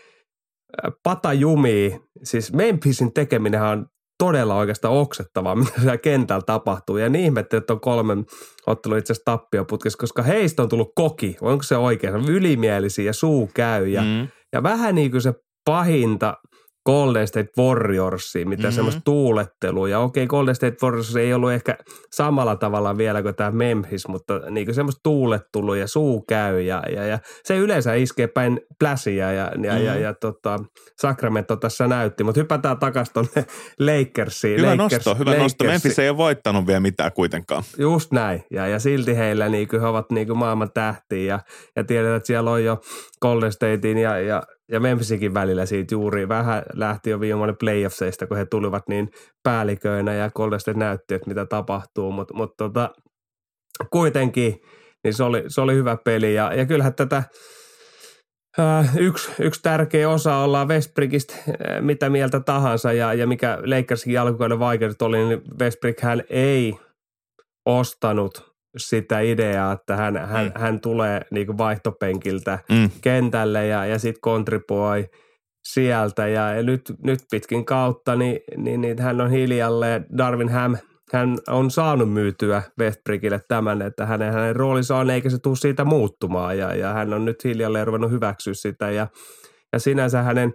[1.02, 2.00] pata jumii.
[2.22, 3.86] Siis Memphisin tekeminen on
[4.18, 6.96] todella oikeastaan oksettavaa, mitä siellä kentällä tapahtuu.
[6.96, 8.16] Ja niin ihmettä, että on kolme
[8.66, 11.36] ottelu itse asiassa tappioputkessa, koska heistä on tullut koki.
[11.40, 12.14] Onko se oikein?
[12.14, 13.88] Ylimielisiä ja suu käy.
[13.88, 14.28] Ja, mm.
[14.52, 16.36] ja vähän niin kuin se pahinta–
[16.86, 18.74] Golden State Warriorsia, mitä mm-hmm.
[18.74, 19.88] semmoista tuulettelua.
[19.88, 21.78] Ja okei, Golden State Warriors ei ollut ehkä
[22.12, 26.60] samalla tavalla vielä kuin tämä Memphis, mutta niin kuin semmoista tuulettelua ja suu käy.
[26.60, 29.64] Ja, ja, ja se yleensä iskee päin pläsiä ja, ja, mm-hmm.
[29.64, 30.58] ja, ja, ja tota,
[31.00, 32.24] Sacramento tässä näytti.
[32.24, 33.46] Mutta hypätään takaisin tuonne
[33.86, 34.60] Lakersiin.
[34.60, 35.42] Hyvä Lakers, nosto, hyvä Lakersiin.
[35.42, 35.64] nosto.
[35.64, 37.62] Memphis ei ole voittanut vielä mitään kuitenkaan.
[37.78, 38.44] Just näin.
[38.50, 41.40] Ja, ja silti heillä niin kuin he ovat niin kuin maailman tähtiä ja,
[41.76, 42.80] ja tiedetään, että siellä on jo
[43.22, 48.36] Golden Statein ja, ja ja Memphisikin välillä siitä juuri vähän lähti jo viime playoffseista, kun
[48.36, 49.10] he tulivat niin
[49.42, 52.90] päälliköinä ja Golden State näytti, että mitä tapahtuu, mutta mut tota,
[53.90, 54.60] kuitenkin
[55.04, 57.22] niin se oli, se oli hyvä peli ja, ja kyllähän tätä
[58.58, 64.20] äh, yksi, yksi tärkeä osa ollaan Westbrickistä äh, mitä mieltä tahansa ja, ja mikä Lakersin
[64.20, 66.78] alkukauden vaikeudet oli, niin Westbrick hän ei
[67.66, 70.20] ostanut sitä ideaa, että hän, mm.
[70.20, 72.90] hän, hän tulee niin kuin vaihtopenkiltä mm.
[73.02, 75.08] kentälle ja, ja sitten kontribuoi
[75.64, 76.28] sieltä.
[76.28, 80.76] Ja, nyt, nyt pitkin kautta, niin, niin, niin hän on hiljalle Darwin Ham,
[81.12, 85.84] hän on saanut myytyä Westbrickille tämän, että hänen, hänen roolinsa on eikä se tule siitä
[85.84, 89.06] muuttumaan ja, ja hän on nyt hiljalleen ruvennut hyväksyä sitä ja,
[89.72, 90.52] ja sinänsä hänen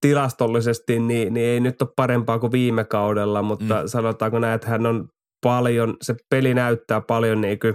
[0.00, 3.86] tilastollisesti niin, niin ei nyt ole parempaa kuin viime kaudella, mutta mm.
[3.86, 5.08] sanotaanko näin, että hän on
[5.42, 7.74] paljon, se peli näyttää paljon niin kuin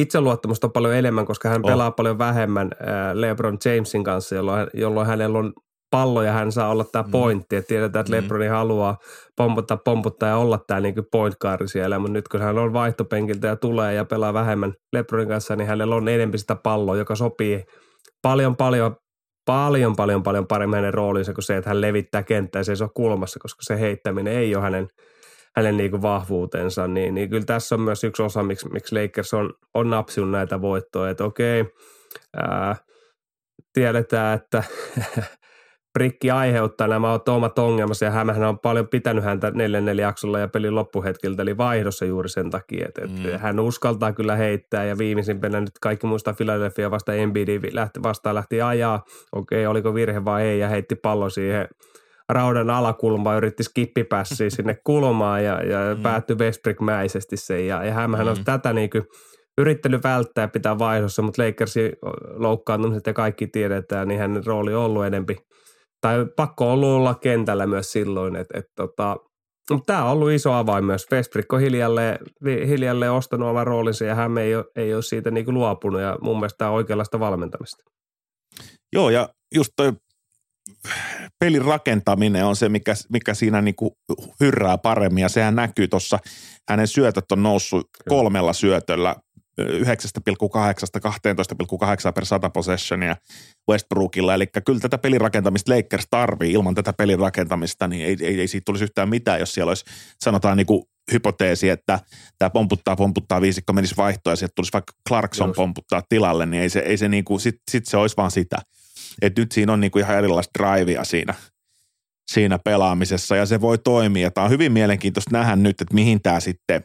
[0.00, 1.70] itseluottamusta paljon enemmän, koska hän oh.
[1.70, 2.70] pelaa paljon vähemmän
[3.12, 5.52] LeBron Jamesin kanssa, jolloin, jolloin hänellä on
[5.90, 7.10] pallo ja hän saa olla tämä mm.
[7.10, 7.56] pointti.
[7.56, 8.22] Et tiedetään, että mm.
[8.22, 8.96] Lebroni haluaa
[9.36, 13.46] pomputtaa, pomputtaa ja olla tämä niin point guard siellä, mutta nyt kun hän on vaihtopenkiltä
[13.46, 17.62] ja tulee ja pelaa vähemmän Lebronin kanssa, niin hänellä on enemmän sitä palloa, joka sopii
[18.22, 18.96] paljon, paljon,
[19.46, 22.90] paljon, paljon, paljon paremmin hänen roolinsa kuin se, että hän levittää kenttää ja se on
[22.94, 24.86] kulmassa, koska se heittäminen ei ole hänen,
[25.56, 26.88] hänen niin kuin vahvuutensa.
[26.88, 30.60] Niin, niin kyllä tässä on myös yksi osa, miksi, miksi Lakers on, on napsinut näitä
[30.60, 31.64] voittoja, että okei,
[32.36, 32.76] ää,
[33.72, 34.62] tiedetään, että
[35.92, 40.74] Prikki aiheuttaa nämä omat ongelmansa ja hän on paljon pitänyt häntä neljännellä jaksolla ja pelin
[40.74, 43.38] loppuhetkiltä, eli vaihdossa juuri sen takia, että, mm.
[43.38, 48.62] hän uskaltaa kyllä heittää ja viimeisimpänä nyt kaikki muistaa Philadelphia vasta Embiid lähti, vastaan lähti
[48.62, 51.68] ajaa, okei oliko virhe vai ei ja heitti pallo siihen
[52.32, 56.02] raudan alakulmaan, yritti skippipässiä sinne kulmaan ja, ja mm.
[56.02, 58.26] päättyi Westbrick-mäisesti sen ja, ja hän, mm.
[58.26, 59.04] on tätä niin kuin
[59.58, 61.92] yrittänyt välttää pitää vaihdossa, mutta Lakersin
[62.36, 65.36] loukkaantumiset ja kaikki tiedetään, niin hänen rooli on ollut enempi–
[66.00, 69.16] tai pakko ollut olla kentällä myös silloin, että et, tota,
[69.70, 71.06] mutta tämä on ollut iso avain myös.
[71.12, 75.52] Westbrick on hiljalleen, hiljalleen ostanut oman roolinsa ja hän ei ole, ei ole siitä niinku
[75.52, 77.84] luopunut ja mun mielestä tämä on oikeanlaista valmentamista.
[78.92, 79.92] Joo ja just toi
[81.38, 83.96] pelin rakentaminen on se, mikä, mikä siinä niinku
[84.40, 86.18] hyrrää paremmin ja sehän näkyy tuossa,
[86.68, 89.16] hänen syötöt on noussut kolmella syötöllä
[89.60, 89.66] 9,8-12,8
[92.14, 93.16] per 100 possessionia
[93.70, 94.34] Westbrookilla.
[94.34, 96.52] Eli kyllä tätä pelirakentamista Lakers tarvii.
[96.52, 99.84] Ilman tätä pelirakentamista niin ei, ei, ei siitä tulisi yhtään mitään, jos siellä olisi
[100.24, 102.00] sanotaan niin kuin hypoteesi, että
[102.38, 105.56] tämä pomputtaa, pomputtaa viisikko menisi vaihtoa ja sieltä tulisi vaikka Clarkson Just.
[105.56, 108.56] pomputtaa tilalle, niin ei se, ei se niin kuin, sit, sit se olisi vaan sitä.
[109.22, 111.34] Et nyt siinä on niin kuin ihan erilaista drivea siinä,
[112.32, 114.30] siinä pelaamisessa ja se voi toimia.
[114.30, 116.82] Tämä on hyvin mielenkiintoista nähdä nyt, että mihin tämä sitten,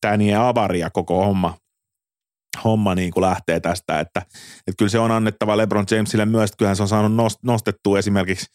[0.00, 1.56] tämä niin avaria koko homma
[2.64, 4.22] homma niin kuin lähtee tästä, että,
[4.58, 8.46] että kyllä se on annettava LeBron Jamesille myös, että kyllähän se on saanut nostettua esimerkiksi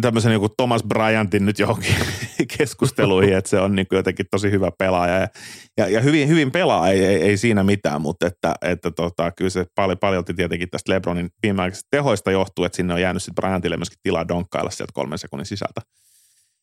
[0.00, 1.94] tämmöisen joku Thomas Bryantin nyt johonkin
[2.58, 5.14] keskusteluihin, että se on niin kuin jotenkin tosi hyvä pelaaja.
[5.14, 5.28] Ja,
[5.76, 9.50] ja, ja hyvin, hyvin pelaa, ei, ei, ei, siinä mitään, mutta että, että tota, kyllä
[9.50, 13.76] se paljon, paljon tietenkin tästä LeBronin viimeaikaisista tehoista johtuu, että sinne on jäänyt sitten Bryantille
[13.76, 15.80] myöskin tilaa donkkailla sieltä kolmen sekunnin sisältä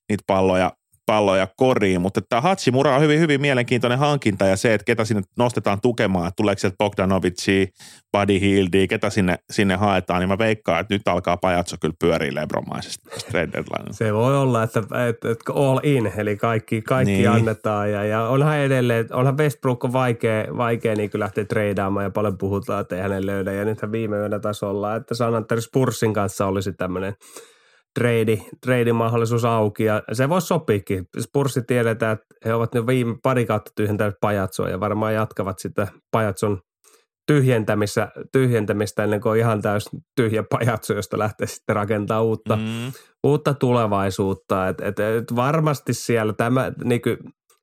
[0.09, 0.71] niitä palloja
[1.11, 5.21] palloja koriin, mutta tämä Hachimura on hyvin, hyvin mielenkiintoinen hankinta ja se, että ketä sinne
[5.37, 7.69] nostetaan tukemaan, että tuleeko sieltä Bogdanovici,
[8.11, 12.35] Buddy Hildi, ketä sinne, sinne haetaan, niin mä veikkaan, että nyt alkaa pajatso kyllä pyörii
[12.35, 13.09] lebromaisesti
[13.93, 17.29] Se voi olla, että, että, että all in, eli kaikki, kaikki niin.
[17.29, 22.09] annetaan ja, ja onhan edelleen, onhan Westbrook on vaikea, vaikea niin kyllä lähteä treidaamaan ja
[22.09, 25.61] paljon puhutaan, että ei hänen löydä ja nythän viime yönä taisi olla, että San Antonio
[25.61, 27.13] Spursin kanssa olisi tämmöinen–
[27.99, 31.05] trade, trade mahdollisuus auki ja se voisi sopiikin.
[31.19, 35.87] Spurssi tiedetään, että he ovat jo viime pari kautta tyhjentäneet pajatsoa ja varmaan jatkavat sitä
[36.11, 36.59] pajatson
[37.27, 42.91] tyhjentämistä, tyhjentämistä ennen kuin on ihan täys tyhjä pajatso, josta lähtee sitten rakentaa uutta, mm.
[43.23, 44.67] uutta tulevaisuutta.
[44.67, 47.17] Et, et, et varmasti siellä tämä, niin kuin,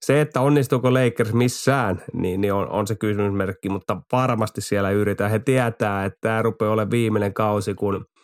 [0.05, 5.31] se, että onnistuuko Lakers missään, niin, niin on, on se kysymysmerkki, mutta varmasti siellä yritetään.
[5.31, 8.05] He tietää, että tämä rupeaa olemaan viimeinen kausi, kun–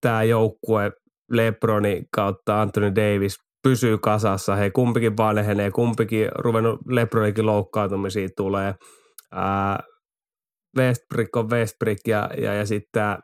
[0.00, 0.92] tämä joukkue
[1.30, 4.56] Lebroni kautta Anthony Davis pysyy kasassa.
[4.56, 8.74] He kumpikin vanhenee, kumpikin ruvennut Lebronikin loukkaantumisia tulee.
[9.32, 9.78] Ää,
[10.78, 13.18] Westbrick on Westbrick ja, ja, ja sitten tämä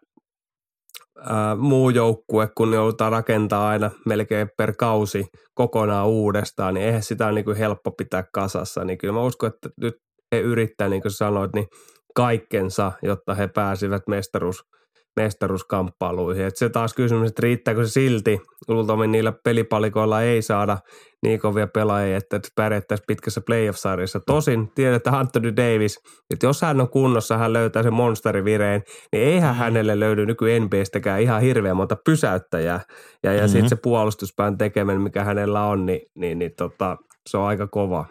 [1.56, 7.34] muu joukkue, kun joudutaan rakentaa aina melkein per kausi kokonaan uudestaan, niin eihän sitä ole
[7.34, 8.84] niin kuin helppo pitää kasassa.
[8.84, 9.94] Niin kyllä mä uskon, että nyt
[10.32, 11.66] he yrittää, niin kuin sanoit, niin
[12.14, 14.62] kaikkensa, jotta he pääsivät mestaruus–
[15.16, 16.44] mestaruuskamppailuihin.
[16.44, 18.40] Et se taas kysymys, että riittääkö se silti.
[18.68, 20.78] Luultavasti niillä pelipalikoilla ei saada
[21.22, 24.20] niin kovia pelaajia, että pärjättäisiin pitkässä playoff-sarjassa.
[24.26, 25.98] Tosin tiedetään Anthony Davis,
[26.30, 29.58] että jos hän on kunnossa, hän löytää sen monsterivireen, niin eihän mm.
[29.58, 32.80] hänelle löydy nyky NBAstäkään ihan hirveän monta pysäyttäjää.
[33.22, 33.48] Ja, ja mm-hmm.
[33.48, 36.96] sitten se puolustuspään tekeminen, mikä hänellä on, niin, niin, niin tota,
[37.28, 38.04] se on aika kova.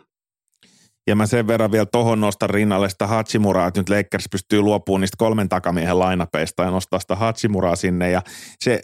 [1.09, 5.01] Ja mä sen verran vielä tohon nostan rinnalle sitä Hachimuraa, että nyt Lakers pystyy luopumaan
[5.01, 8.11] niistä kolmen takamiehen lainapeista ja nostaa sitä Hachimuraa sinne.
[8.11, 8.21] Ja
[8.59, 8.81] se,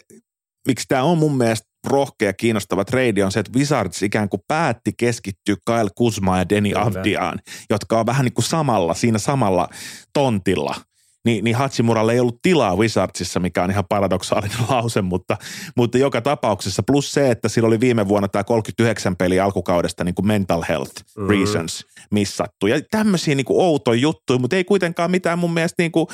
[0.68, 4.92] miksi tämä on mun mielestä rohkea kiinnostava trade on se, että Wizards ikään kuin päätti
[4.98, 7.38] keskittyä Kyle Kuzma ja Denny Avdiaan,
[7.70, 9.68] jotka on vähän niin kuin samalla, siinä samalla
[10.12, 10.74] tontilla–
[11.26, 15.36] niin, niin Hachimuralle ei ollut tilaa Wizardsissa, mikä on ihan paradoksaalinen lause, mutta,
[15.76, 20.14] mutta joka tapauksessa plus se, että sillä oli viime vuonna tämä 39 peli alkukaudesta niin
[20.14, 21.28] kuin mental health mm.
[21.28, 22.66] reasons missattu.
[22.66, 26.06] Ja tämmöisiä niin kuin outoja juttuja, mutta ei kuitenkaan mitään mun mielestä niin kuin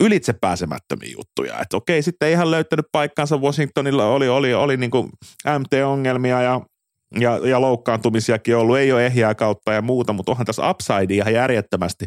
[0.00, 1.60] ylitse pääsemättömiä juttuja.
[1.60, 3.36] Että okei, sitten ei ihan löytänyt paikkaansa.
[3.36, 5.10] Washingtonilla oli, oli, oli niin kuin
[5.58, 6.60] MT-ongelmia ja
[7.20, 11.32] ja, ja loukkaantumisiakin ollut, ei ole ehjää kautta ja muuta, mutta onhan tässä upside ihan
[11.34, 12.06] järjettömästi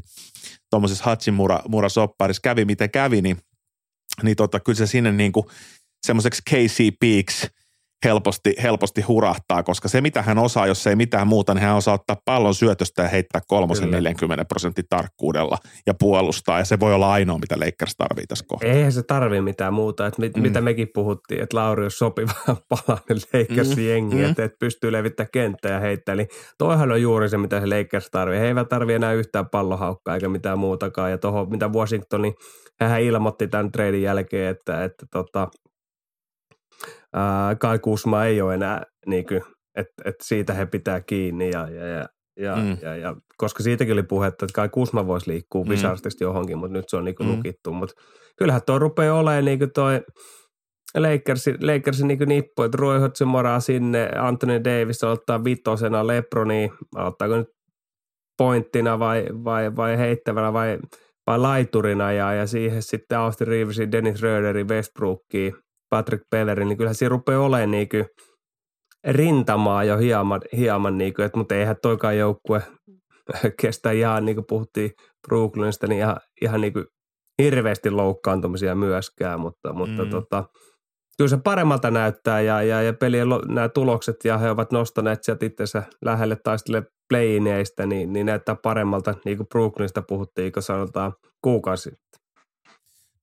[0.69, 3.38] tuommoisessa Hachimura-sopparissa kävi miten kävi, niin,
[4.23, 5.45] niin tota, kyllä se sinne niin kuin
[6.05, 7.47] semmoiseksi KC Peaks–
[8.05, 11.93] helposti, helposti hurahtaa, koska se mitä hän osaa, jos ei mitään muuta, niin hän osaa
[11.93, 13.97] ottaa pallon syötöstä ja heittää kolmosen Kyllä.
[13.97, 15.57] 40 prosentin tarkkuudella
[15.88, 16.59] ja puolustaa.
[16.59, 18.69] Ja se voi olla ainoa, mitä Lakers tarvii tässä kohtaa.
[18.69, 20.07] Eihän se tarvii mitään muuta.
[20.07, 20.41] Että mit, mm.
[20.41, 22.31] Mitä mekin puhuttiin, että Lauri on sopiva
[22.69, 23.88] palainen Lakersin mm.
[23.88, 24.29] jengi, mm.
[24.29, 26.13] että, pystyy levittämään kenttää ja heittää.
[26.13, 28.39] Eli toihan on juuri se, mitä se Lakers tarvii.
[28.39, 31.12] He eivät tarvii enää yhtään pallohaukkaa eikä mitään muutakaan.
[31.12, 32.33] Ja tuohon, mitä Washingtoni,
[32.79, 35.47] hän ilmoitti tämän treidin jälkeen, että, että tota,
[37.60, 39.41] Kai Kusma ei ole enää, niin kuin,
[39.76, 42.06] että, että siitä he pitää kiinni ja, ja, ja
[42.39, 42.78] ja, mm.
[42.82, 45.72] ja, ja, koska siitäkin oli puhetta, että kai Kusma voisi liikkua mm.
[46.19, 47.32] johonkin, mutta nyt se on niinku mm.
[47.32, 47.74] lukittu.
[47.74, 47.95] Mutta
[48.38, 50.02] kyllähän tuo rupeaa olemaan niinku toi
[50.98, 57.48] Lakersin, Lakersin niinku nippu, että Roy Hotsemoraa sinne, Anthony Davis ottaa vitosena Lebroni, ottaako nyt
[58.38, 60.80] pointtina vai, vai, vai heittävänä vai,
[61.28, 65.54] vai laiturina ja, ja siihen sitten Austin Reevesin, Dennis Röderin, Westbrookiin–
[65.89, 68.06] Patrick Pellerin, niin kyllä siinä rupeaa olemaan niin kuin
[69.08, 72.63] rintamaa jo hieman, hieman niin kuin, että, mutta eihän toikaan joukkue
[73.62, 74.91] kestä ihan niin kuin puhuttiin
[75.28, 76.86] Brooklynista, niin ihan, ihan niin kuin
[77.41, 80.10] hirveästi loukkaantumisia myöskään, mutta, mutta mm.
[80.10, 80.45] tota,
[81.17, 85.45] kyllä se paremmalta näyttää ja, ja, ja pelien nämä tulokset ja he ovat nostaneet sieltä
[85.45, 91.91] itsensä lähelle taistelle playineistä, niin, niin näyttää paremmalta, niin kuin Brooklynista puhuttiin, kun sanotaan kuukausi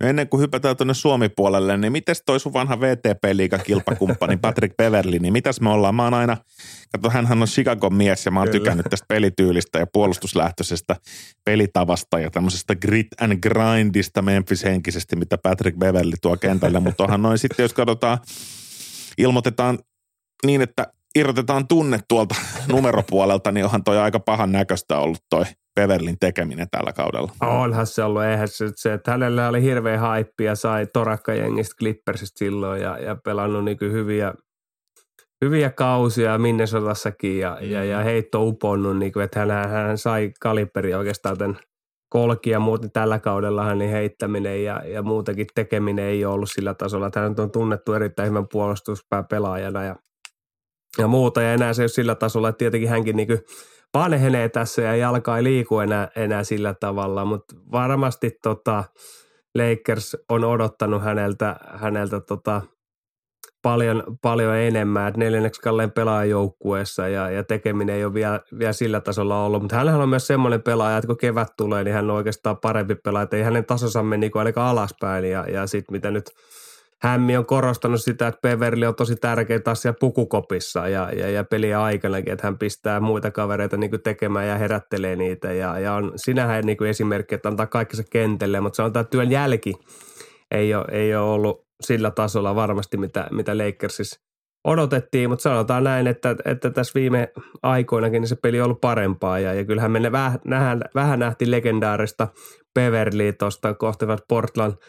[0.03, 5.19] No ennen kuin hypätään tuonne Suomi-puolelle, niin mites toi sun vanha VTP-liigan kilpakumppani Patrick Beverly,
[5.19, 5.95] niin mitäs me ollaan?
[5.95, 6.37] Mä oon aina,
[6.93, 8.61] kato hänhän on Chicago mies ja mä oon Kyllä.
[8.61, 10.97] tykännyt tästä pelityylistä ja puolustuslähtöisestä
[11.45, 17.39] pelitavasta ja tämmöisestä grit and grindista Memphis-henkisesti, mitä Patrick Beverly tuo kentälle, mutta onhan noin
[17.39, 18.19] sitten, jos katsotaan,
[19.19, 19.79] ilmoitetaan
[20.47, 22.35] niin, että irrotetaan tunne tuolta
[22.73, 27.33] numeropuolelta, niin onhan toi aika pahan näköistä ollut toi Beverlin tekeminen tällä kaudella.
[27.41, 32.39] Onhan se ollut, eihän se, se että hänellä oli hirveä haippi ja sai torakkajengistä Clippersista
[32.39, 34.35] silloin ja, ja pelannut niin hyviä,
[35.45, 37.71] hyviä kausia Minnesotassakin ja, mm.
[37.71, 41.59] ja, ja heitto uponnut, niin kuin, että hän, hän sai kaliberi oikeastaan tämän
[42.09, 46.75] kolki ja muuten tällä kaudella niin heittäminen ja, ja muutenkin tekeminen ei ole ollut sillä
[46.75, 49.97] tasolla, että hän on tunnettu erittäin hyvän puolustuspääpelaajana ja,
[50.99, 51.43] ja muuta.
[51.43, 53.29] Ja enää se ei ole sillä tasolla, että tietenkin hänkin niin
[53.95, 58.85] vanhenee tässä ja jalka ei liiku enää, enää sillä tavalla, mutta varmasti tota,
[59.55, 62.63] Lakers on odottanut häneltä, häneltä tota,
[63.63, 69.01] paljon, paljon enemmän, että neljänneksi kalleen pelaajoukkueessa ja, ja tekeminen ei ole vielä, vielä sillä
[69.01, 72.17] tasolla ollut, mutta hänhän on myös semmoinen pelaaja, että kun kevät tulee, niin hän on
[72.17, 76.25] oikeastaan parempi pelaaja, ei hänen tasonsa mene niin ainakaan alaspäin ja, ja sitten mitä nyt–
[77.03, 81.83] Hämmi on korostanut sitä, että Beverly on tosi tärkeä asia pukukopissa ja, ja, ja peliä
[81.83, 85.53] aikanakin, että hän pistää muita kavereita niin tekemään ja herättelee niitä.
[85.53, 89.05] Ja, ja on sinähän niin esimerkki, että antaa kaikki se kentälle, mutta se on tämä
[89.05, 89.73] työn jälki
[90.51, 94.21] ei ole, ei ole ollut sillä tasolla varmasti, mitä, mitä Lakersissa
[94.65, 97.33] odotettiin, mutta sanotaan näin, että, että tässä viime
[97.63, 102.29] aikoinakin niin se peli on ollut parempaa ja, ja kyllähän me vähän, vähän nähtiin legendaarista
[102.75, 104.73] Beverly tuosta kohtavat Portland–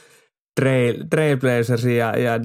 [0.59, 2.39] Trail, Trailblazers ja, ja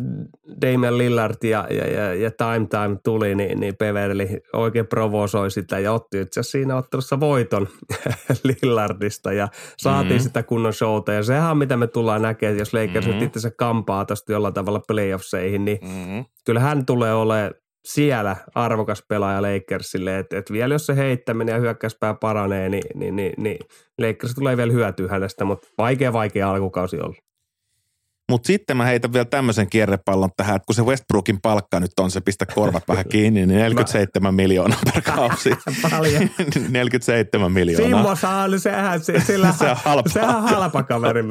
[0.63, 5.79] Damian Lillard ja, ja, ja, ja Time Time tuli, niin, niin Beverly oikein provosoi sitä
[5.79, 7.69] ja otti itse asiassa siinä ottelussa voiton
[8.45, 9.49] Lillardista ja
[9.79, 10.23] saatiin mm-hmm.
[10.23, 11.13] sitä kunnon showta.
[11.13, 13.21] Ja sehän on mitä me tullaan näkemään, jos Lakers mm-hmm.
[13.21, 16.25] nyt itse kampaa tästä jollain tavalla playoffseihin, niin mm-hmm.
[16.47, 21.61] kyllä hän tulee olemaan siellä arvokas pelaaja Lakersille, että et vielä jos se heittäminen ja
[21.61, 23.59] hyökkäyspää paranee, niin, niin, niin, niin
[23.99, 27.32] Lakers tulee vielä hyötyä hänestä, mutta vaikea vaikea alkukausi ollut.
[28.33, 32.11] Mutta sitten mä heitän vielä tämmöisen kierrepallon tähän, että kun se Westbrookin palkka nyt on,
[32.11, 35.51] se pistä korvat vähän kiinni, niin 47 miljoonaa per kausi.
[35.91, 36.31] Paljon.
[36.69, 37.89] 47 miljoonaa.
[37.89, 40.11] Simmo saa, niin sehän, sillä, se on halpa.
[40.11, 41.23] Sehän on halpa kaveri.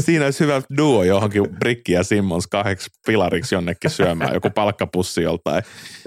[0.00, 5.62] Siinä olisi hyvä duo johonkin Brikki ja Simmons kahdeksi pilariksi jonnekin syömään, joku palkkapussi joltain,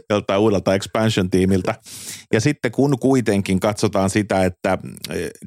[0.10, 1.76] joltain uudelta expansion-tiimiltä.
[2.34, 4.78] Ja sitten kun kuitenkin katsotaan sitä, että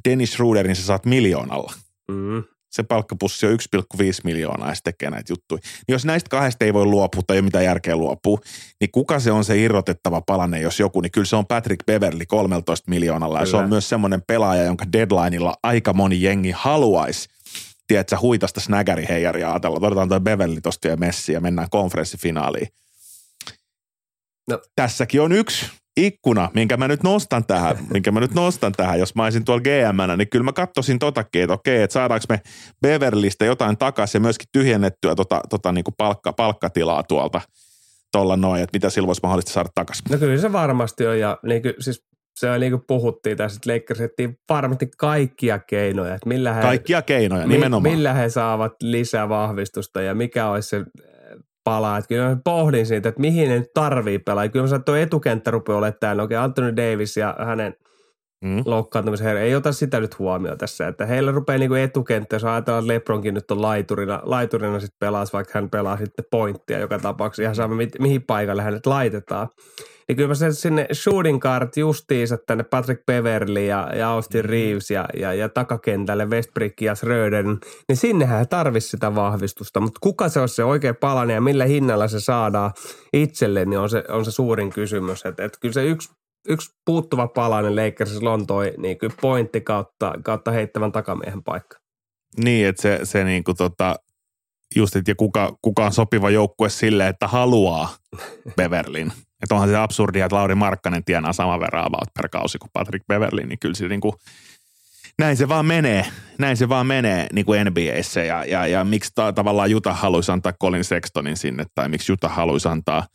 [0.09, 1.73] Dennis Schroederin sä saat miljoonalla,
[2.09, 5.61] mm se palkkapussi on 1,5 miljoonaa ja se tekee näitä juttuja.
[5.63, 8.39] Niin jos näistä kahdesta ei voi luopua tai ei ole mitään järkeä luopua,
[8.81, 12.27] niin kuka se on se irrotettava palanne, jos joku, niin kyllä se on Patrick Beverly
[12.27, 13.39] 13 miljoonalla.
[13.39, 13.49] Kyllä.
[13.49, 17.29] Ja se on myös semmoinen pelaaja, jonka deadlineilla aika moni jengi haluaisi
[17.87, 19.87] tiedätkö, huitasta snägäriheijaria ajatella.
[19.87, 22.69] Otetaan toi Beverly tosta vielä messi ja mennään konferenssifinaaliin.
[24.49, 24.61] No.
[24.77, 25.67] Tässäkin on yksi
[26.07, 29.63] ikkuna, minkä mä nyt nostan tähän, minkä mä nyt nostan tähän, jos mä olisin tuolla
[29.63, 32.41] gm niin kyllä mä katsoisin totakin, että okei, että saadaanko me
[32.83, 37.41] Beverlystä jotain takaisin ja myöskin tyhjennettyä tota, tota niin kuin palkka, palkkatilaa tuolta
[38.13, 40.05] tuolla noin, että mitä silloin voisi mahdollisesti saada takaisin.
[40.11, 42.05] No kyllä se varmasti on ja niin kuin, siis
[42.41, 44.13] se on niin kuin puhuttiin tässä, että Lakers
[44.49, 46.15] varmasti kaikkia keinoja.
[46.15, 47.95] Että millä he, kaikkia keinoja, nimenomaan.
[47.95, 50.85] Millä he saavat lisää vahvistusta ja mikä olisi se
[51.69, 51.99] palaa.
[51.99, 54.49] Että kyllä mä pohdin siitä, että mihin ne nyt tarvii pelaa.
[54.49, 56.23] Kyllä mä sanoin, että tuo etukenttä rupeaa olemaan täällä.
[56.23, 57.75] Okei, Anthony Davis ja hänen
[58.45, 58.63] mm.
[58.65, 59.37] loukkaantumisen.
[59.37, 60.89] Ei ota sitä nyt huomioon tässä.
[60.89, 65.25] Että heillä rupeaa niin etukenttä, jos ajatellaan, että Lebronkin nyt on laiturina, laiturina sitten pelaa,
[65.33, 67.43] vaikka hän pelaa sitten pointtia joka tapauksessa.
[67.43, 69.49] Ihan sama, mihin paikalle hänet laitetaan.
[70.09, 74.51] Niin kyllä mä sen sinne shooting guard justiinsa tänne Patrick Beverly ja, ja Austin mm.
[74.51, 77.45] Reeves ja, ja, ja takakentälle Westbrick ja Schröder,
[77.89, 79.81] niin sinnehän tarvisi sitä vahvistusta.
[79.81, 82.71] Mutta kuka se on se oikea palanen ja millä hinnalla se saadaan
[83.13, 85.27] itselle, niin on se, on se suurin kysymys.
[85.27, 86.11] Että et kyllä se yksi
[86.49, 91.79] yksi puuttuva palanen Lakersissa Lontoi niin kyllä pointti kautta, kautta heittävän takamiehen paikka.
[92.45, 93.97] Niin, että se, se niin kuin tota,
[94.77, 97.97] just, että kuka, kuka on sopiva joukkue sille, että haluaa
[98.57, 99.13] Beverlin.
[99.43, 103.07] Että onhan se absurdia, että Lauri Markkanen tienaa saman verran about per kausi kuin Patrick
[103.07, 104.13] Beverly, niin kyllä se niin kuin,
[105.19, 106.07] näin se vaan menee,
[106.39, 110.33] näin se vaan menee niin kuin NBAissä ja, ja, ja miksi ta, tavallaan Juta haluaisi
[110.33, 113.07] antaa Colin Sextonin sinne tai miksi Juta haluaisi antaa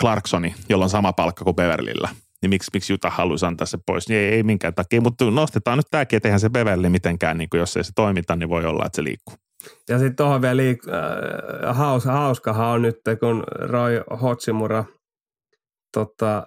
[0.00, 2.08] Clarksoni, jolla on sama palkka kuin Beverlyllä,
[2.42, 5.78] niin miksi, miksi Juta haluaisi antaa se pois, niin ei, ei minkään takia, mutta nostetaan
[5.78, 8.64] nyt tämäkin, että eihän se Beverly mitenkään, niin kuin jos ei se toimita, niin voi
[8.64, 9.34] olla, että se liikkuu.
[9.88, 14.84] Ja sitten tuohon vielä liik- äh, hauska, hauskahan on nyt, kun Roy Hotsimura
[15.92, 16.46] tota,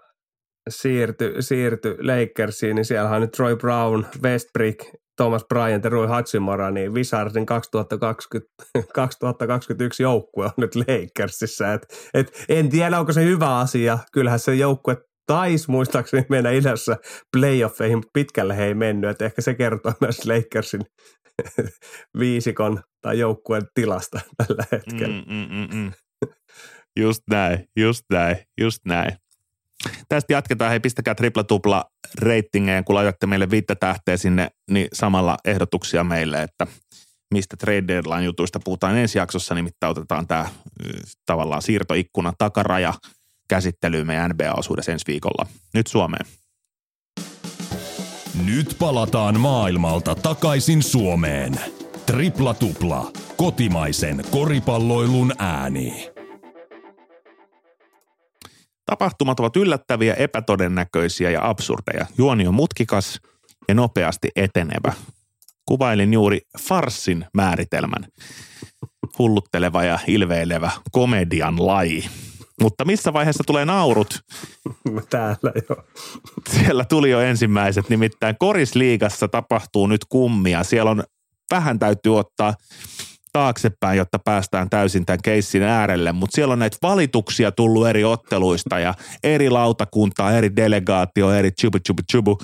[0.70, 4.80] siirtyi siirty Lakersiin, niin siellä on nyt Troy Brown, Westbrick,
[5.20, 8.54] Thomas Bryant ja Roy Hachimura, niin Wizardsin 2020,
[8.94, 11.74] 2021 joukkue on nyt Lakersissa.
[11.74, 14.00] Et, et en tiedä, onko se hyvä asia.
[14.14, 14.98] Kyllähän se joukkue
[15.28, 16.98] taisi muistaakseni mennä idässä
[17.38, 19.10] playoffeihin, mutta pitkälle he ei mennyt.
[19.10, 20.82] Et ehkä se kertoo myös Lakersin
[22.20, 25.24] viisikon tai joukkueen tilasta tällä hetkellä.
[25.28, 25.92] Mm, mm, mm, mm.
[27.00, 29.12] Just näin, just näin, just näin.
[30.10, 30.70] Tästä jatketaan.
[30.70, 31.86] Hei, pistäkää tripla-tupla
[32.22, 36.68] reitingejä, kun laitatte meille viittä tähteä sinne, niin samalla ehdotuksia meille, että
[37.34, 40.50] mistä trade deadline jutuista puhutaan ensi jaksossa, nimittäin otetaan tämä
[41.26, 42.94] tavallaan siirtoikkuna takaraja
[43.50, 45.46] käsittelyyn meidän NBA-osuudessa ensi viikolla.
[45.74, 46.26] Nyt Suomeen.
[48.46, 51.54] Nyt palataan maailmalta takaisin Suomeen.
[52.06, 53.12] Tripla tupla.
[53.38, 56.19] Kotimaisen koripalloilun ääni.
[58.90, 62.06] Tapahtumat ovat yllättäviä, epätodennäköisiä ja absurdeja.
[62.18, 63.22] Juoni on mutkikas
[63.68, 64.94] ja nopeasti etenevä.
[65.66, 68.06] Kuvailin juuri farssin määritelmän.
[69.20, 72.10] Hullutteleva ja ilveilevä komedian laji.
[72.62, 74.20] Mutta missä vaiheessa tulee naurut?
[75.10, 75.84] Täällä jo.
[76.50, 80.64] Siellä tuli jo ensimmäiset, nimittäin Korisliigassa tapahtuu nyt kummia.
[80.64, 81.04] Siellä on
[81.52, 82.54] vähän täytyy ottaa
[83.34, 88.80] taaksepäin, jotta päästään täysin tämän keissin äärelle, mutta siellä on näitä valituksia tullut eri otteluista
[88.80, 92.38] ja eri lautakuntaa, eri delegaatio, eri chubu chubu chubu.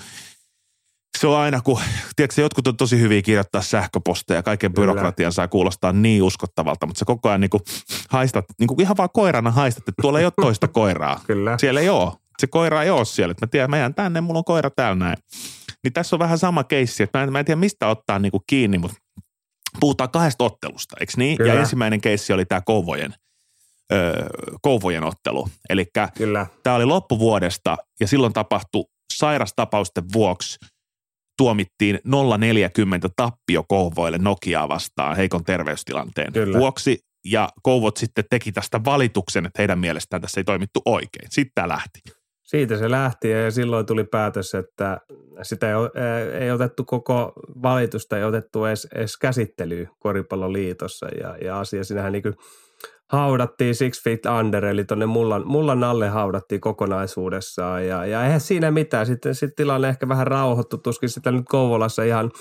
[1.18, 1.80] Se on aina, kun,
[2.16, 7.06] tiedätkö, jotkut on tosi hyviä kirjoittaa sähköposteja, kaiken byrokratian saa kuulostaa niin uskottavalta, mutta se
[7.06, 7.64] koko ajan niin kuin
[8.10, 11.20] haistat, niin kuin ihan vaan koirana haistat, että tuolla ei ole toista koiraa.
[11.28, 11.58] Kyllä.
[11.58, 12.12] Siellä ei ole.
[12.40, 13.32] Se koira ei ole siellä.
[13.32, 15.18] Että mä tiedän, mä jään tänne, mulla on koira täällä näin.
[15.84, 18.32] Niin tässä on vähän sama keissi, että mä en, mä en tiedä mistä ottaa niin
[18.32, 18.98] kuin kiinni, mutta
[19.80, 21.38] puhutaan kahdesta ottelusta, eikö niin?
[21.38, 21.54] Kyllä.
[21.54, 23.14] Ja ensimmäinen keissi oli tämä Kouvojen,
[23.94, 24.26] öö,
[24.62, 25.50] Kouvojen ottelu.
[25.70, 25.86] Eli
[26.64, 30.58] tämä oli loppuvuodesta ja silloin tapahtui sairastapausten vuoksi
[31.38, 32.02] tuomittiin 0,40
[33.16, 36.60] tappio Kouvoille Nokiaa vastaan heikon terveystilanteen Kyllä.
[36.60, 37.00] vuoksi.
[37.26, 41.28] Ja Kouvot sitten teki tästä valituksen, että heidän mielestään tässä ei toimittu oikein.
[41.30, 42.00] Sitten tämä lähti.
[42.56, 45.02] Siitä se lähti ja silloin tuli päätös, että
[45.42, 45.76] sitä ei,
[46.40, 47.34] ei otettu koko
[47.64, 52.36] valitusta, ei otettu edes, edes käsittelyyn Koripalloliitossa ja, ja asia sinähän niin kuin
[53.12, 58.72] haudattiin Six Feet Under, eli tuonne mullan, mullan alle haudattiin kokonaisuudessaan ja, ja eihän siinä
[58.72, 59.06] mitään.
[59.06, 62.32] Sitten, sitten tilanne ehkä vähän rauhoittu, tuskin sitä nyt Kouvolassa ihan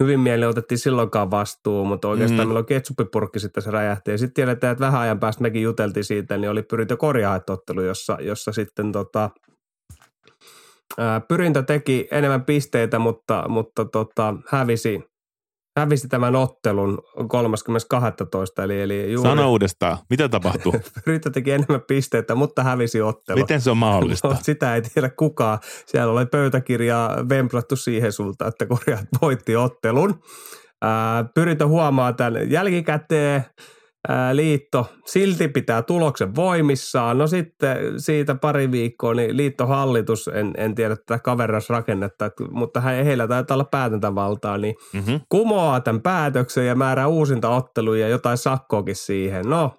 [0.00, 2.48] hyvin mieleen otettiin silloinkaan vastuu, mutta oikeastaan mm.
[2.48, 4.10] meillä on ketsuppipurkki sitten se räjähti.
[4.10, 8.18] Ja sitten tiedetään, että vähän ajan päästä mekin juteltiin siitä, niin oli pyrintä korjaaetottelu, jossa,
[8.20, 9.30] jossa sitten tota,
[11.28, 15.00] pyrintä teki enemmän pisteitä, mutta, mutta tota, hävisi,
[15.78, 18.62] hävisi tämän ottelun 30.12.
[18.64, 20.72] Eli, eli juuri, Sano uudestaan, mitä tapahtuu?
[21.04, 23.40] Pyrintä teki enemmän pisteitä, mutta hävisi ottelun.
[23.40, 24.28] Miten se on mahdollista?
[24.28, 25.58] No, sitä ei tiedä kukaan.
[25.86, 30.20] Siellä oli pöytäkirjaa vemplattu siihen sulta, että korjaat voitti ottelun.
[30.82, 33.44] Ää, Pyrintö huomaa tämän jälkikäteen,
[34.32, 37.18] liitto silti pitää tuloksen voimissaan.
[37.18, 43.54] No sitten siitä pari viikkoa, niin liittohallitus, en, en tiedä tätä kaverasrakennetta, mutta heillä taitaa
[43.54, 45.20] olla päätäntävaltaa, niin mm-hmm.
[45.28, 49.44] kumoaa tämän päätöksen ja määrää uusinta otteluja ja jotain sakkoakin siihen.
[49.46, 49.70] No,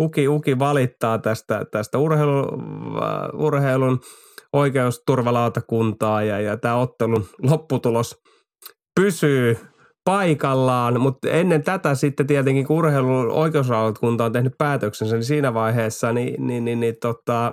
[0.00, 2.46] Uki, Uki valittaa tästä, tästä urheilu,
[3.34, 4.00] urheilun
[4.52, 8.22] oikeusturvalautakuntaa ja, ja tämä ottelun lopputulos
[9.00, 9.58] pysyy
[10.08, 16.12] paikallaan, mutta ennen tätä sitten tietenkin kun urheilun oikeusrahoitkunta on tehnyt päätöksensä, niin siinä vaiheessa
[16.12, 17.52] niin, niin, niin, niin tota,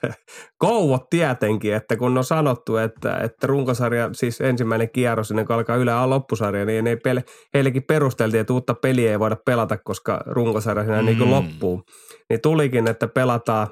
[0.64, 5.76] kouvot tietenkin, että kun on sanottu, että, että runkosarja, siis ensimmäinen kierros ennen kuin alkaa
[5.76, 7.24] Yle A loppusarja, niin ei pele,
[7.54, 11.06] heillekin perusteltiin, että uutta peliä ei voida pelata, koska runkosarja siinä mm.
[11.06, 11.82] niin kuin loppuu.
[12.30, 13.68] Niin tulikin, että pelataan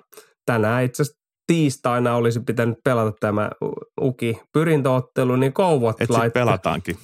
[0.46, 3.50] tänään itse asiassa tiistaina olisi pitänyt pelata tämä
[4.00, 6.30] Uki pyrintöottelu, niin kouvot laittaa.
[6.30, 6.96] pelataankin.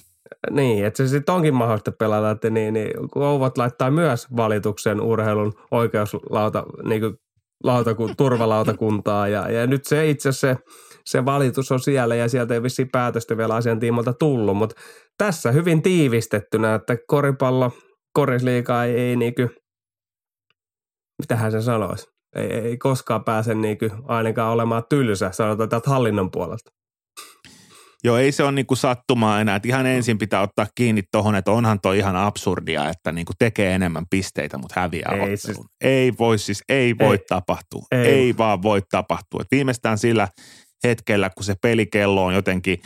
[0.50, 5.52] Niin, että se sitten onkin mahdollista pelata, että niin, niin Kouvat laittaa myös valituksen urheilun
[5.70, 7.16] oikeuslauta, niin kuin
[7.64, 10.56] lautaku, turvalautakuntaa ja, ja nyt se itse se,
[11.04, 14.80] se valitus on siellä ja sieltä ei vissiin päätöstä vielä asian tiimolta tullut, mutta
[15.18, 17.72] tässä hyvin tiivistettynä, että koripallo,
[18.12, 19.50] korisliiga ei, ei niin kuin,
[21.18, 22.06] mitähän se sanoisi,
[22.36, 26.79] ei, ei koskaan pääse niin kuin ainakaan olemaan tylsä, sanotaan täältä hallinnon puolelta.
[28.04, 29.56] Joo, ei se ole niinku sattumaa enää.
[29.56, 33.74] Et ihan ensin pitää ottaa kiinni tuohon, että onhan toi ihan absurdia, että niinku tekee
[33.74, 37.84] enemmän pisteitä, mutta häviää ei, Siis, ei voi siis, ei voi ei, tapahtua.
[37.90, 38.06] Ei.
[38.06, 39.40] ei vaan voi tapahtua.
[39.40, 40.28] Et viimeistään sillä
[40.84, 42.78] hetkellä, kun se pelikello on jotenkin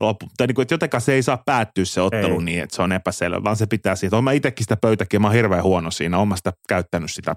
[0.00, 2.44] loppu, tai niin kuin, että jotenkaan se ei saa päättyä se ottelu ei.
[2.44, 4.16] niin, että se on epäselvä, vaan se pitää siitä.
[4.16, 7.36] Olen mä itsekin sitä pöytäkin, mä oon hirveän huono siinä, olen sitä käyttänyt sitä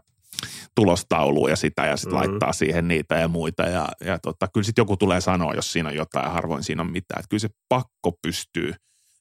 [0.75, 2.29] tulostaulua ja sitä ja sitten mm-hmm.
[2.29, 3.63] laittaa siihen niitä ja muita.
[3.63, 6.81] Ja, ja tota, kyllä sitten joku tulee sanoa, jos siinä on jotain ja harvoin siinä
[6.81, 7.19] on mitään.
[7.19, 8.73] Että kyllä se pakko pystyy.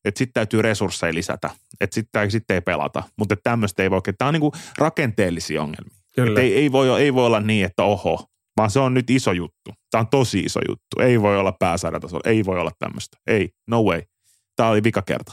[0.05, 1.51] Että sitten täytyy resursseja lisätä.
[1.81, 3.03] Että sitten sit ei pelata.
[3.19, 4.01] Mutta tämmöistä ei voi.
[4.19, 5.97] Tämä on niinku rakenteellisia ongelmia.
[6.15, 6.41] Kyllä.
[6.41, 9.71] ei, ei, voi, ei voi olla niin, että oho, vaan se on nyt iso juttu.
[9.91, 11.01] Tämä on tosi iso juttu.
[11.01, 12.31] Ei voi olla pääsarjatasolla.
[12.31, 13.17] Ei voi olla tämmöistä.
[13.27, 14.03] Ei, no way.
[14.57, 15.33] Tämä oli vika kerta.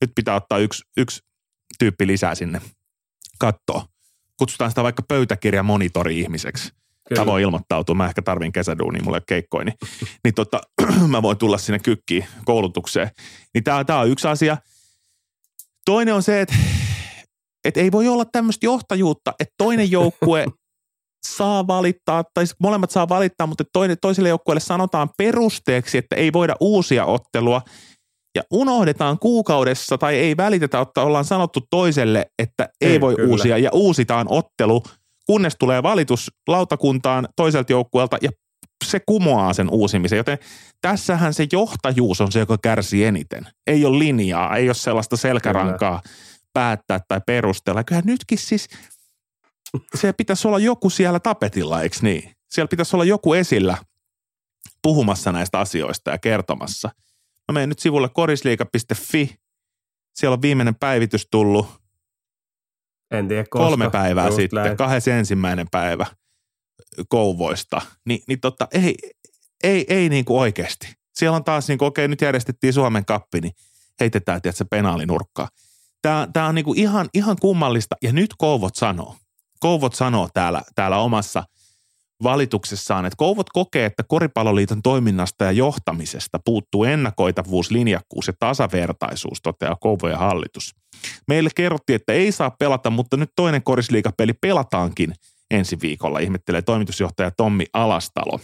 [0.00, 1.20] Nyt pitää ottaa yksi, yksi
[1.78, 2.60] tyyppi lisää sinne
[3.38, 3.86] kattoa
[4.38, 6.72] kutsutaan sitä vaikka pöytäkirjamonitori-ihmiseksi.
[7.08, 7.22] Kyllä.
[7.22, 9.74] Mä voin ilmoittautua, mä ehkä tarvin kesäduunia, mulle keikkoja, niin,
[10.24, 10.60] niin tota,
[11.06, 13.10] mä voin tulla sinne kykkiin koulutukseen.
[13.54, 14.56] Niin tää, tää on yksi asia.
[15.84, 16.54] Toinen on se, että
[17.64, 20.46] et ei voi olla tämmöistä johtajuutta, että toinen joukkue
[21.36, 26.56] saa valittaa, tai molemmat saa valittaa, mutta toinen, toiselle joukkueelle sanotaan perusteeksi, että ei voida
[26.60, 27.62] uusia ottelua–
[28.34, 33.30] ja unohdetaan kuukaudessa tai ei välitetä, että ollaan sanottu toiselle, että ei, ei voi kyllä.
[33.30, 34.82] uusia ja uusitaan ottelu,
[35.26, 38.30] kunnes tulee valitus lautakuntaan toiselta joukkueelta ja
[38.84, 40.16] se kumoaa sen uusimisen.
[40.16, 40.38] Joten
[40.80, 43.46] tässähän se johtajuus on se, joka kärsii eniten.
[43.66, 46.14] Ei ole linjaa, ei ole sellaista selkärankaa kyllä.
[46.52, 47.84] päättää tai perustella.
[47.84, 48.68] Kyllä nytkin siis
[49.94, 52.32] se pitäisi olla joku siellä tapetilla, eikö niin?
[52.50, 53.76] Siellä pitäisi olla joku esillä
[54.82, 56.90] puhumassa näistä asioista ja kertomassa–
[57.48, 59.36] Mä menen nyt sivulle korisliika.fi.
[60.14, 61.66] Siellä on viimeinen päivitys tullut.
[63.10, 63.66] En tiedä koska.
[63.66, 64.78] Kolme päivää Just sitten, lähet.
[64.78, 66.06] kahdessa ensimmäinen päivä
[67.08, 67.80] kouvoista.
[68.04, 68.94] Ni, niin tota, ei,
[69.62, 70.94] ei, ei niin kuin oikeasti.
[71.14, 73.52] Siellä on taas niin kuin, okei, nyt järjestettiin Suomen kappi, niin
[74.00, 75.48] heitetään, tiedätkö, penaalinurkkaa.
[76.02, 77.96] Tämä, tämä on niin kuin ihan, ihan kummallista.
[78.02, 79.16] Ja nyt Kouvot sanoo.
[79.60, 81.44] Kouvot sanoo täällä, täällä omassa–
[82.22, 89.76] valituksessaan, että Kouvot kokee, että Koripalloliiton toiminnasta ja johtamisesta puuttuu ennakoitavuus, linjakkuus ja tasavertaisuus, toteaa
[89.80, 90.74] Kouvojen hallitus.
[91.28, 95.14] Meille kerrottiin, että ei saa pelata, mutta nyt toinen korisliikapeli pelataankin
[95.50, 98.40] ensi viikolla, ihmettelee toimitusjohtaja Tommi Alastalo.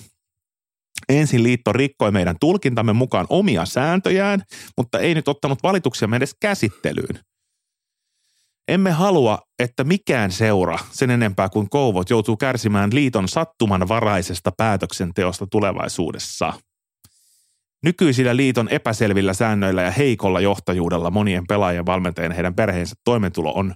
[1.09, 4.43] Ensin liitto rikkoi meidän tulkintamme mukaan omia sääntöjään,
[4.77, 7.19] mutta ei nyt ottanut valituksia edes käsittelyyn.
[8.69, 16.53] Emme halua, että mikään seura, sen enempää kuin kouvot, joutuu kärsimään liiton sattumanvaraisesta päätöksenteosta tulevaisuudessa.
[17.83, 23.75] Nykyisillä liiton epäselvillä säännöillä ja heikolla johtajuudella monien pelaajien valmentajien heidän perheensä toimeentulo on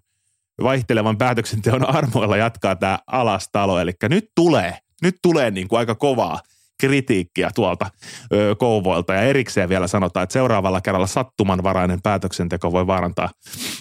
[0.63, 3.81] vaihtelevan päätöksenteon armoilla jatkaa tämä alastalo.
[3.81, 6.41] Eli nyt tulee, nyt tulee niin kuin aika kovaa–
[6.81, 7.91] kritiikkiä tuolta
[8.33, 13.31] ö, kouvoilta ja erikseen vielä sanotaan, että seuraavalla kerralla sattumanvarainen päätöksenteko voi vaarantaa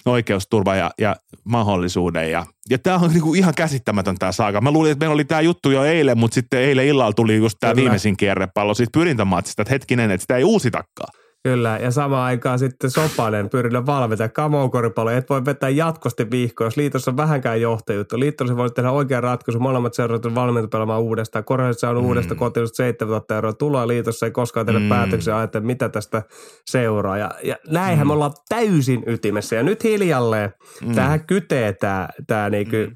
[0.05, 2.31] oikeusturva ja, ja mahdollisuuden.
[2.31, 4.61] Ja, ja tämä on niinku ihan käsittämätön tämä saaga.
[4.61, 7.57] Mä luulin, että meillä oli tämä juttu jo eilen, mutta sitten eilen illalla tuli just
[7.59, 11.26] tämä viimeisin kierrepallo siitä pyrintämatsista, että hetkinen, että sitä ei uusitakaan.
[11.43, 15.11] Kyllä, ja samaan aikaan sitten Sopanen pyrillä valmentaja kamoukoripallo.
[15.11, 18.19] Et voi vetää jatkosti vihkoa, jos liitossa on vähänkään johtajuutta.
[18.19, 19.59] Liitossa voi tehdä oikean ratkaisu.
[19.59, 21.45] Molemmat seurat on valmiita pelaamaan uudestaan.
[21.45, 22.05] Korjassa on mm.
[22.05, 23.53] uudesta kotilusta 7000 euroa.
[23.53, 24.89] Tuloa liitossa ei koskaan tehdä mm.
[24.89, 26.23] päätöksiä ajatella, mitä tästä
[26.69, 27.17] seuraa.
[27.17, 28.09] Ja, ja näinhän mm.
[28.09, 29.55] me ollaan täysin ytimessä.
[29.55, 30.53] Ja nyt hiljalleen
[30.85, 30.95] mm.
[30.95, 32.95] tähän kytee tämä, tämä niinku, mm.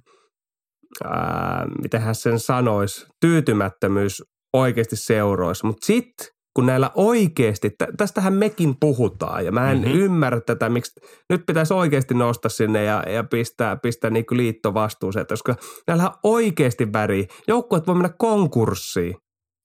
[1.04, 4.24] ää, miten sen sanoisi, tyytymättömyys
[4.54, 5.68] oikeasti seuroissa.
[5.68, 9.99] Mutta sitten kun näillä oikeasti, tästähän mekin puhutaan ja mä en mm-hmm.
[9.99, 10.91] ymmärrä tätä, miksi
[11.30, 15.56] nyt pitäisi oikeasti nousta sinne ja, ja pistää, pistää niin kuin liittovastuuseen, koska
[15.88, 17.28] näillä oikeasti väri.
[17.47, 19.16] Joukkueet voi mennä konkurssiin.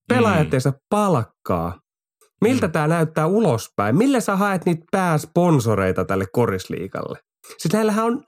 [0.08, 0.72] Pelaajat mm.
[0.90, 1.80] palkkaa.
[2.40, 2.72] Miltä mm.
[2.72, 3.96] tämä näyttää ulospäin?
[3.96, 7.18] Millä sä haet niitä pääsponsoreita tälle korisliikalle?
[7.58, 8.24] Siis näillähän on,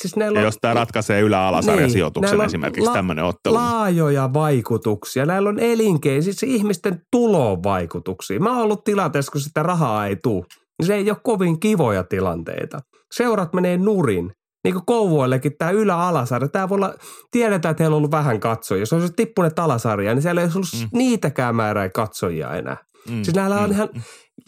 [0.00, 3.54] Siis näillä ja jos tämä ratkaisee ylä-alasarjasijoituksen niin, esimerkiksi la- tämmöinen ottelu.
[3.54, 5.26] Laajoja vaikutuksia.
[5.26, 8.40] Näillä on elinkein, siis ihmisten tulovaikutuksia.
[8.40, 10.44] Mä oon ollut tilanteessa, kun sitä rahaa ei tule.
[10.78, 12.80] Niin se ei ole kovin kivoja tilanteita.
[13.14, 14.32] Seurat menee nurin.
[14.64, 16.48] Niin kuin Kouvoillekin tämä ylä-alasarja.
[16.48, 16.94] Tämä voi olla,
[17.30, 18.82] tiedetään, että heillä on ollut vähän katsojia.
[18.82, 20.98] Jos olisi tippuneet alasarja, niin siellä ei olisi ollut mm.
[20.98, 22.76] niitäkään määrää katsojia enää.
[23.10, 23.22] Mm.
[23.22, 23.74] Siis näillä on mm.
[23.74, 23.88] ihan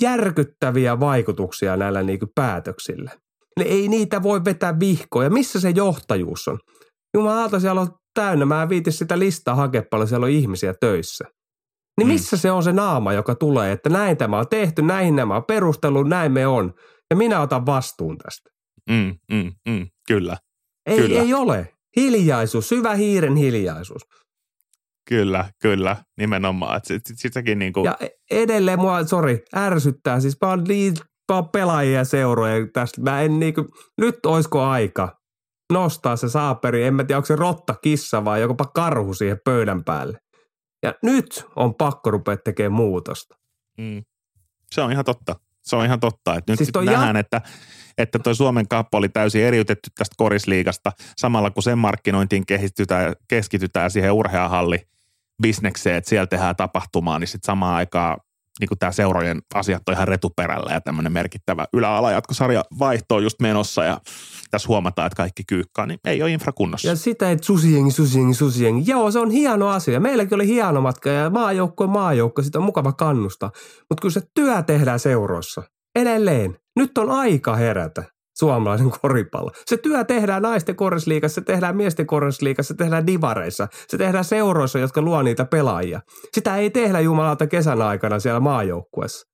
[0.02, 3.10] järkyttäviä vaikutuksia näillä niin kuin päätöksillä.
[3.58, 5.30] Niin ei niitä voi vetää vihkoja.
[5.30, 6.58] Missä se johtajuus on?
[7.14, 8.46] Jumala siellä on täynnä.
[8.46, 11.24] Mä en viiti sitä listaa hakea paljon, siellä on ihmisiä töissä.
[11.98, 12.12] Niin mm.
[12.12, 12.40] missä mm.
[12.40, 16.08] se on se naama, joka tulee, että näin tämä on tehty, näin nämä on perustellut,
[16.08, 16.74] näin me on.
[17.10, 18.50] Ja minä otan vastuun tästä.
[18.90, 20.36] Mm, mm, mm, kyllä.
[20.86, 21.20] Ei, kyllä.
[21.20, 21.72] ei ole.
[21.96, 24.02] Hiljaisuus, syvä hiiren hiljaisuus.
[25.08, 26.80] Kyllä, kyllä, nimenomaan.
[26.84, 27.84] Sit, sit, sitäkin niin kuin...
[27.84, 30.20] Ja e- edelleen mua, sori, ärsyttää.
[30.20, 30.94] Siis mä oon niin
[31.52, 33.00] pelaajia seuroja tästä.
[33.00, 33.66] Mä en niinku,
[34.00, 35.18] nyt oisko aika
[35.72, 39.84] nostaa se saaperi, en mä tiedä onko se rotta, kissa vai jopa karhu siihen pöydän
[39.84, 40.18] päälle.
[40.82, 43.36] Ja nyt on pakko rupea tekemään muutosta.
[43.78, 44.04] Mm.
[44.70, 45.36] Se on ihan totta.
[45.62, 46.34] Se on ihan totta.
[46.34, 47.20] Että nyt siis nähdään, ja...
[47.20, 47.40] että,
[47.98, 50.92] että toi Suomen kappo oli täysin eriytetty tästä korisliigasta.
[51.16, 52.44] Samalla kun sen markkinointiin
[53.28, 54.88] keskitytään siihen urheahalli
[55.42, 58.16] bisnekseen, että siellä tehdään tapahtumaa, niin sitten samaan aikaan
[58.60, 63.40] niin kuin tämä seurojen asiat on ihan retuperällä ja tämmöinen merkittävä ylä-alajatkosarja vaihto on just
[63.40, 64.00] menossa ja
[64.50, 66.88] tässä huomataan, että kaikki kyykkaa, niin ei ole infra kunnossa.
[66.88, 68.90] Ja sitä, että susiengi, susiengi, susiengi.
[68.90, 70.00] Joo, se on hieno asia.
[70.00, 73.50] Meilläkin oli hieno matka ja maajoukko on maajoukko, sitä on mukava kannusta.
[73.90, 75.62] Mutta kyllä se työ tehdään seuroissa.
[75.94, 76.56] Edelleen.
[76.76, 79.50] Nyt on aika herätä suomalaisen koripallo.
[79.66, 84.78] Se työ tehdään naisten korresliikassa, se tehdään miesten korresliikassa, se tehdään divareissa, se tehdään seuroissa,
[84.78, 86.00] jotka luo niitä pelaajia.
[86.34, 89.26] Sitä ei tehdä jumalalta kesän aikana siellä maajoukkuessa.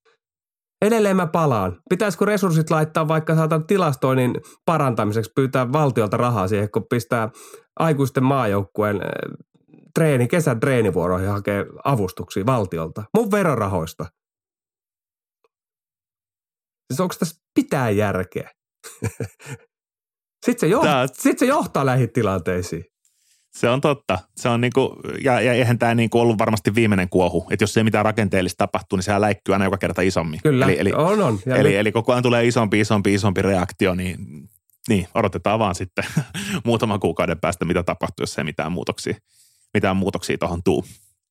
[0.82, 1.76] Edelleen mä palaan.
[1.90, 4.34] Pitäisikö resurssit laittaa vaikka saatan tilastoinnin
[4.66, 7.28] parantamiseksi, pyytää valtiolta rahaa siihen, kun pistää
[7.78, 9.08] aikuisten maajoukkueen eh,
[9.94, 13.04] treeni, kesän treenivuoroihin hakee avustuksia valtiolta.
[13.16, 14.06] Mun verorahoista.
[16.92, 18.50] Siis onko tässä pitää järkeä?
[20.46, 21.14] Sitten se, johtaa, Tää...
[21.20, 22.84] sit se johtaa näihin tilanteisiin.
[23.54, 24.18] Se on totta.
[24.36, 27.46] Se on niinku, ja, ja eihän tämä niinku ollut varmasti viimeinen kuohu.
[27.50, 30.40] Että jos ei mitään rakenteellista tapahtuu, niin sehän läikkyy aina joka kerta isommin.
[30.42, 31.38] Kyllä, eli, eli, on, on.
[31.46, 31.78] Ja eli, nyt...
[31.78, 34.16] eli koko ajan tulee isompi, isompi, isompi reaktio, niin,
[34.88, 36.04] niin odotetaan vaan sitten
[36.64, 39.14] muutaman kuukauden päästä, mitä tapahtuu, jos ei mitään muutoksia,
[39.74, 40.84] mitään muutoksia tuohon tuu.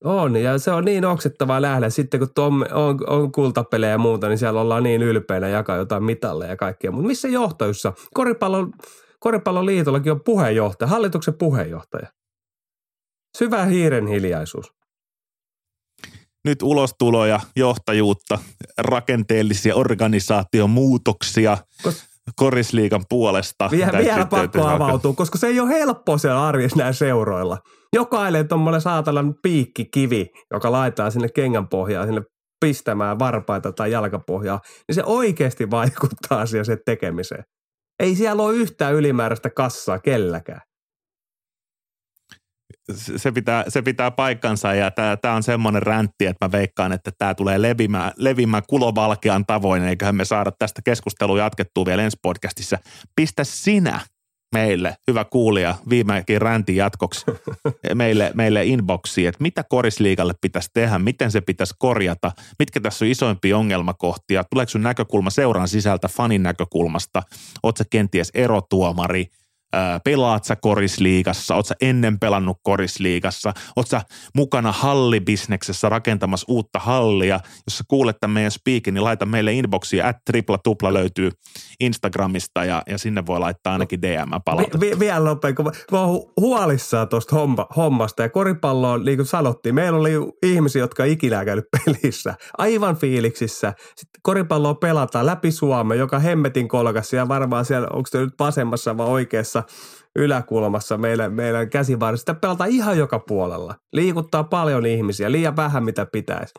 [0.04, 1.90] On, ja se on niin oksettavaa nähdä.
[1.90, 6.04] Sitten kun Tom on, on kultapelejä ja muuta, niin siellä ollaan niin ylpeänä jakaa jotain
[6.04, 6.92] mitalle ja kaikkea.
[6.92, 7.94] Mutta missä johtajussa?
[8.14, 8.74] Koripallon,
[9.20, 12.08] koripallon liitollakin on puheenjohtaja, hallituksen puheenjohtaja.
[13.38, 14.74] Syvä hiiren hiljaisuus.
[16.46, 18.40] Nyt ulostuloja, johtajuutta,
[18.78, 21.58] rakenteellisia organisaatiomuutoksia.
[21.88, 23.70] Kos- korisliikan puolesta.
[23.72, 27.58] Vielä, vielä pakko avautua, koska se ei ole helppo siellä arjessa näillä seuroilla.
[27.96, 32.22] Jokainen tuommoinen saatanan piikkikivi, joka laittaa sinne kengän pohjaan, sinne
[32.66, 37.44] pistämään varpaita tai jalkapohjaa, niin se oikeasti vaikuttaa siihen se tekemiseen.
[38.00, 40.62] Ei siellä ole yhtään ylimääräistä kassaa kelläkään
[42.96, 47.36] se pitää, se pitää paikkansa ja tämä on semmoinen räntti, että mä veikkaan, että tämä
[47.36, 52.78] tulee levimään, levimään kulovalkean tavoin, eiköhän me saada tästä keskustelua jatkettua vielä ensi podcastissa.
[53.16, 54.00] Pistä sinä
[54.56, 57.26] meille, hyvä kuulija, viimekin räntin jatkoksi
[57.94, 63.12] meille, meille inboxiin, että mitä korisliikalle pitäisi tehdä, miten se pitäisi korjata, mitkä tässä on
[63.12, 67.24] isoimpia ongelmakohtia, tuleeko sun näkökulma seuraan sisältä fanin näkökulmasta,
[67.64, 69.28] ootko kenties erotuomari–
[70.04, 74.02] pelaat sä korisliigassa, oot sä ennen pelannut korisliigassa, oot sä
[74.36, 77.40] mukana hallibisneksessä rakentamassa uutta hallia.
[77.46, 81.30] Jos sä kuulet tämän meidän speakin, niin laita meille inboxia, at tripla tupla löytyy
[81.80, 84.80] Instagramista ja, ja sinne voi laittaa ainakin DM palautetta.
[84.80, 89.26] Vi, vi, vielä nopein, kun mä oon huolissaan tuosta homma, hommasta ja koripalloon, niin kuin
[89.26, 90.12] sanottiin, meillä oli
[90.44, 93.74] ihmisiä, jotka ikinä käynyt pelissä, aivan fiiliksissä.
[93.80, 98.98] Sitten koripalloa pelataan läpi Suomen, joka hemmetin kolkassa ja varmaan siellä, onko se nyt vasemmassa
[98.98, 99.61] vai oikeassa
[100.16, 102.22] yläkulmassa meidän, meidän käsivarressa.
[102.22, 103.76] Sitä pelataan ihan joka puolella.
[103.94, 106.54] Liikuttaa paljon ihmisiä, liian vähän mitä pitäisi.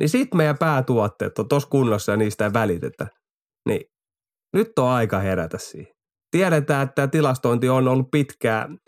[0.00, 3.06] Niin sitten meidän päätuotteet on tuossa kunnossa ja niistä ei välitetä.
[3.68, 3.80] Niin
[4.56, 5.94] nyt on aika herätä siihen.
[6.30, 8.78] Tiedetään, että tilastointi on ollut pitkään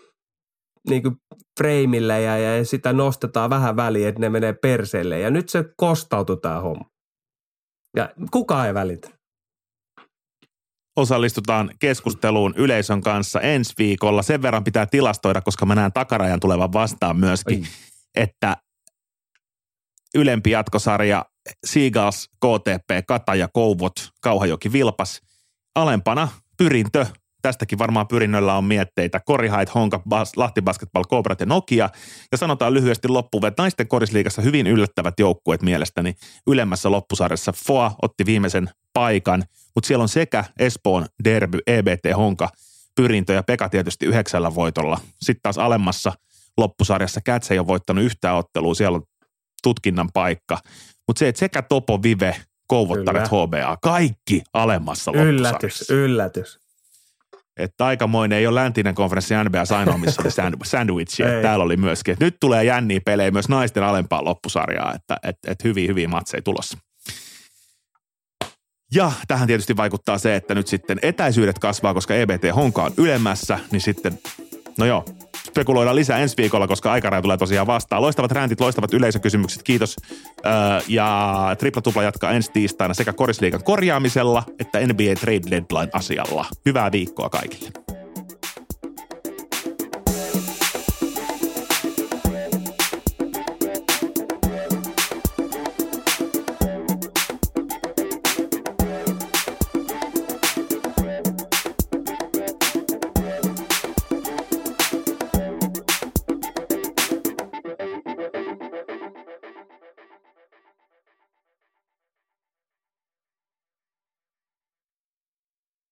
[0.88, 1.16] niin kuin
[1.60, 5.20] freimillä ja, ja sitä nostetaan vähän väliin, että ne menee perseelle.
[5.20, 6.90] Ja nyt se kostautuu tämä homma.
[7.96, 9.15] Ja kukaan ei välitä
[10.96, 14.22] osallistutaan keskusteluun yleisön kanssa ensi viikolla.
[14.22, 17.66] Sen verran pitää tilastoida, koska mä näen takarajan tulevan vastaan myöskin, Oi.
[18.14, 18.56] että
[20.14, 21.24] ylempi jatkosarja
[21.64, 25.22] Seagulls, KTP, Kataja, Kouvot, Kauhajoki, Vilpas.
[25.74, 27.06] Alempana pyrintö
[27.46, 29.20] tästäkin varmaan pyrinnöllä on mietteitä.
[29.24, 31.88] Korihait, Honka, Bas, Lahti Basketball, Cobrat ja Nokia.
[32.32, 36.14] Ja sanotaan lyhyesti loppuun, että naisten korisliigassa hyvin yllättävät joukkueet mielestäni.
[36.46, 39.44] Ylemmässä loppusarjassa FOA otti viimeisen paikan,
[39.74, 42.48] mutta siellä on sekä Espoon Derby, EBT, Honka,
[42.96, 45.00] Pyrintö ja Peka tietysti yhdeksällä voitolla.
[45.20, 46.12] Sitten taas alemmassa
[46.58, 49.02] loppusarjassa Cats ei ole voittanut yhtään ottelua, siellä on
[49.62, 50.58] tutkinnan paikka.
[51.08, 52.36] Mutta se, että sekä Topo, Vive,
[52.66, 55.48] Kouvottaret, HBA, kaikki alemmassa loppusarjassa.
[55.48, 56.65] Yllätys, yllätys.
[57.56, 60.30] Että aikamoinen ei ole läntinen konferenssi NBA ainoa, missä oli
[60.64, 61.20] sandwich.
[61.42, 62.12] Täällä oli myöskin.
[62.12, 66.42] Että nyt tulee jänniä pelejä myös naisten alempaa loppusarjaa, että et, et hyviä, hyviä matseja
[66.42, 66.78] tulossa.
[68.94, 73.58] Ja tähän tietysti vaikuttaa se, että nyt sitten etäisyydet kasvaa, koska EBT Honka on ylemmässä,
[73.70, 74.18] niin sitten,
[74.78, 75.04] no joo,
[75.46, 78.02] spekuloidaan lisää ensi viikolla, koska aikaraja tulee tosiaan vastaan.
[78.02, 79.96] Loistavat räntit, loistavat yleisökysymykset, kiitos.
[80.46, 80.52] Öö,
[80.88, 86.46] ja Tripla Tupla jatkaa ensi tiistaina sekä korisliikan korjaamisella että NBA Trade Deadline asialla.
[86.66, 87.85] Hyvää viikkoa kaikille.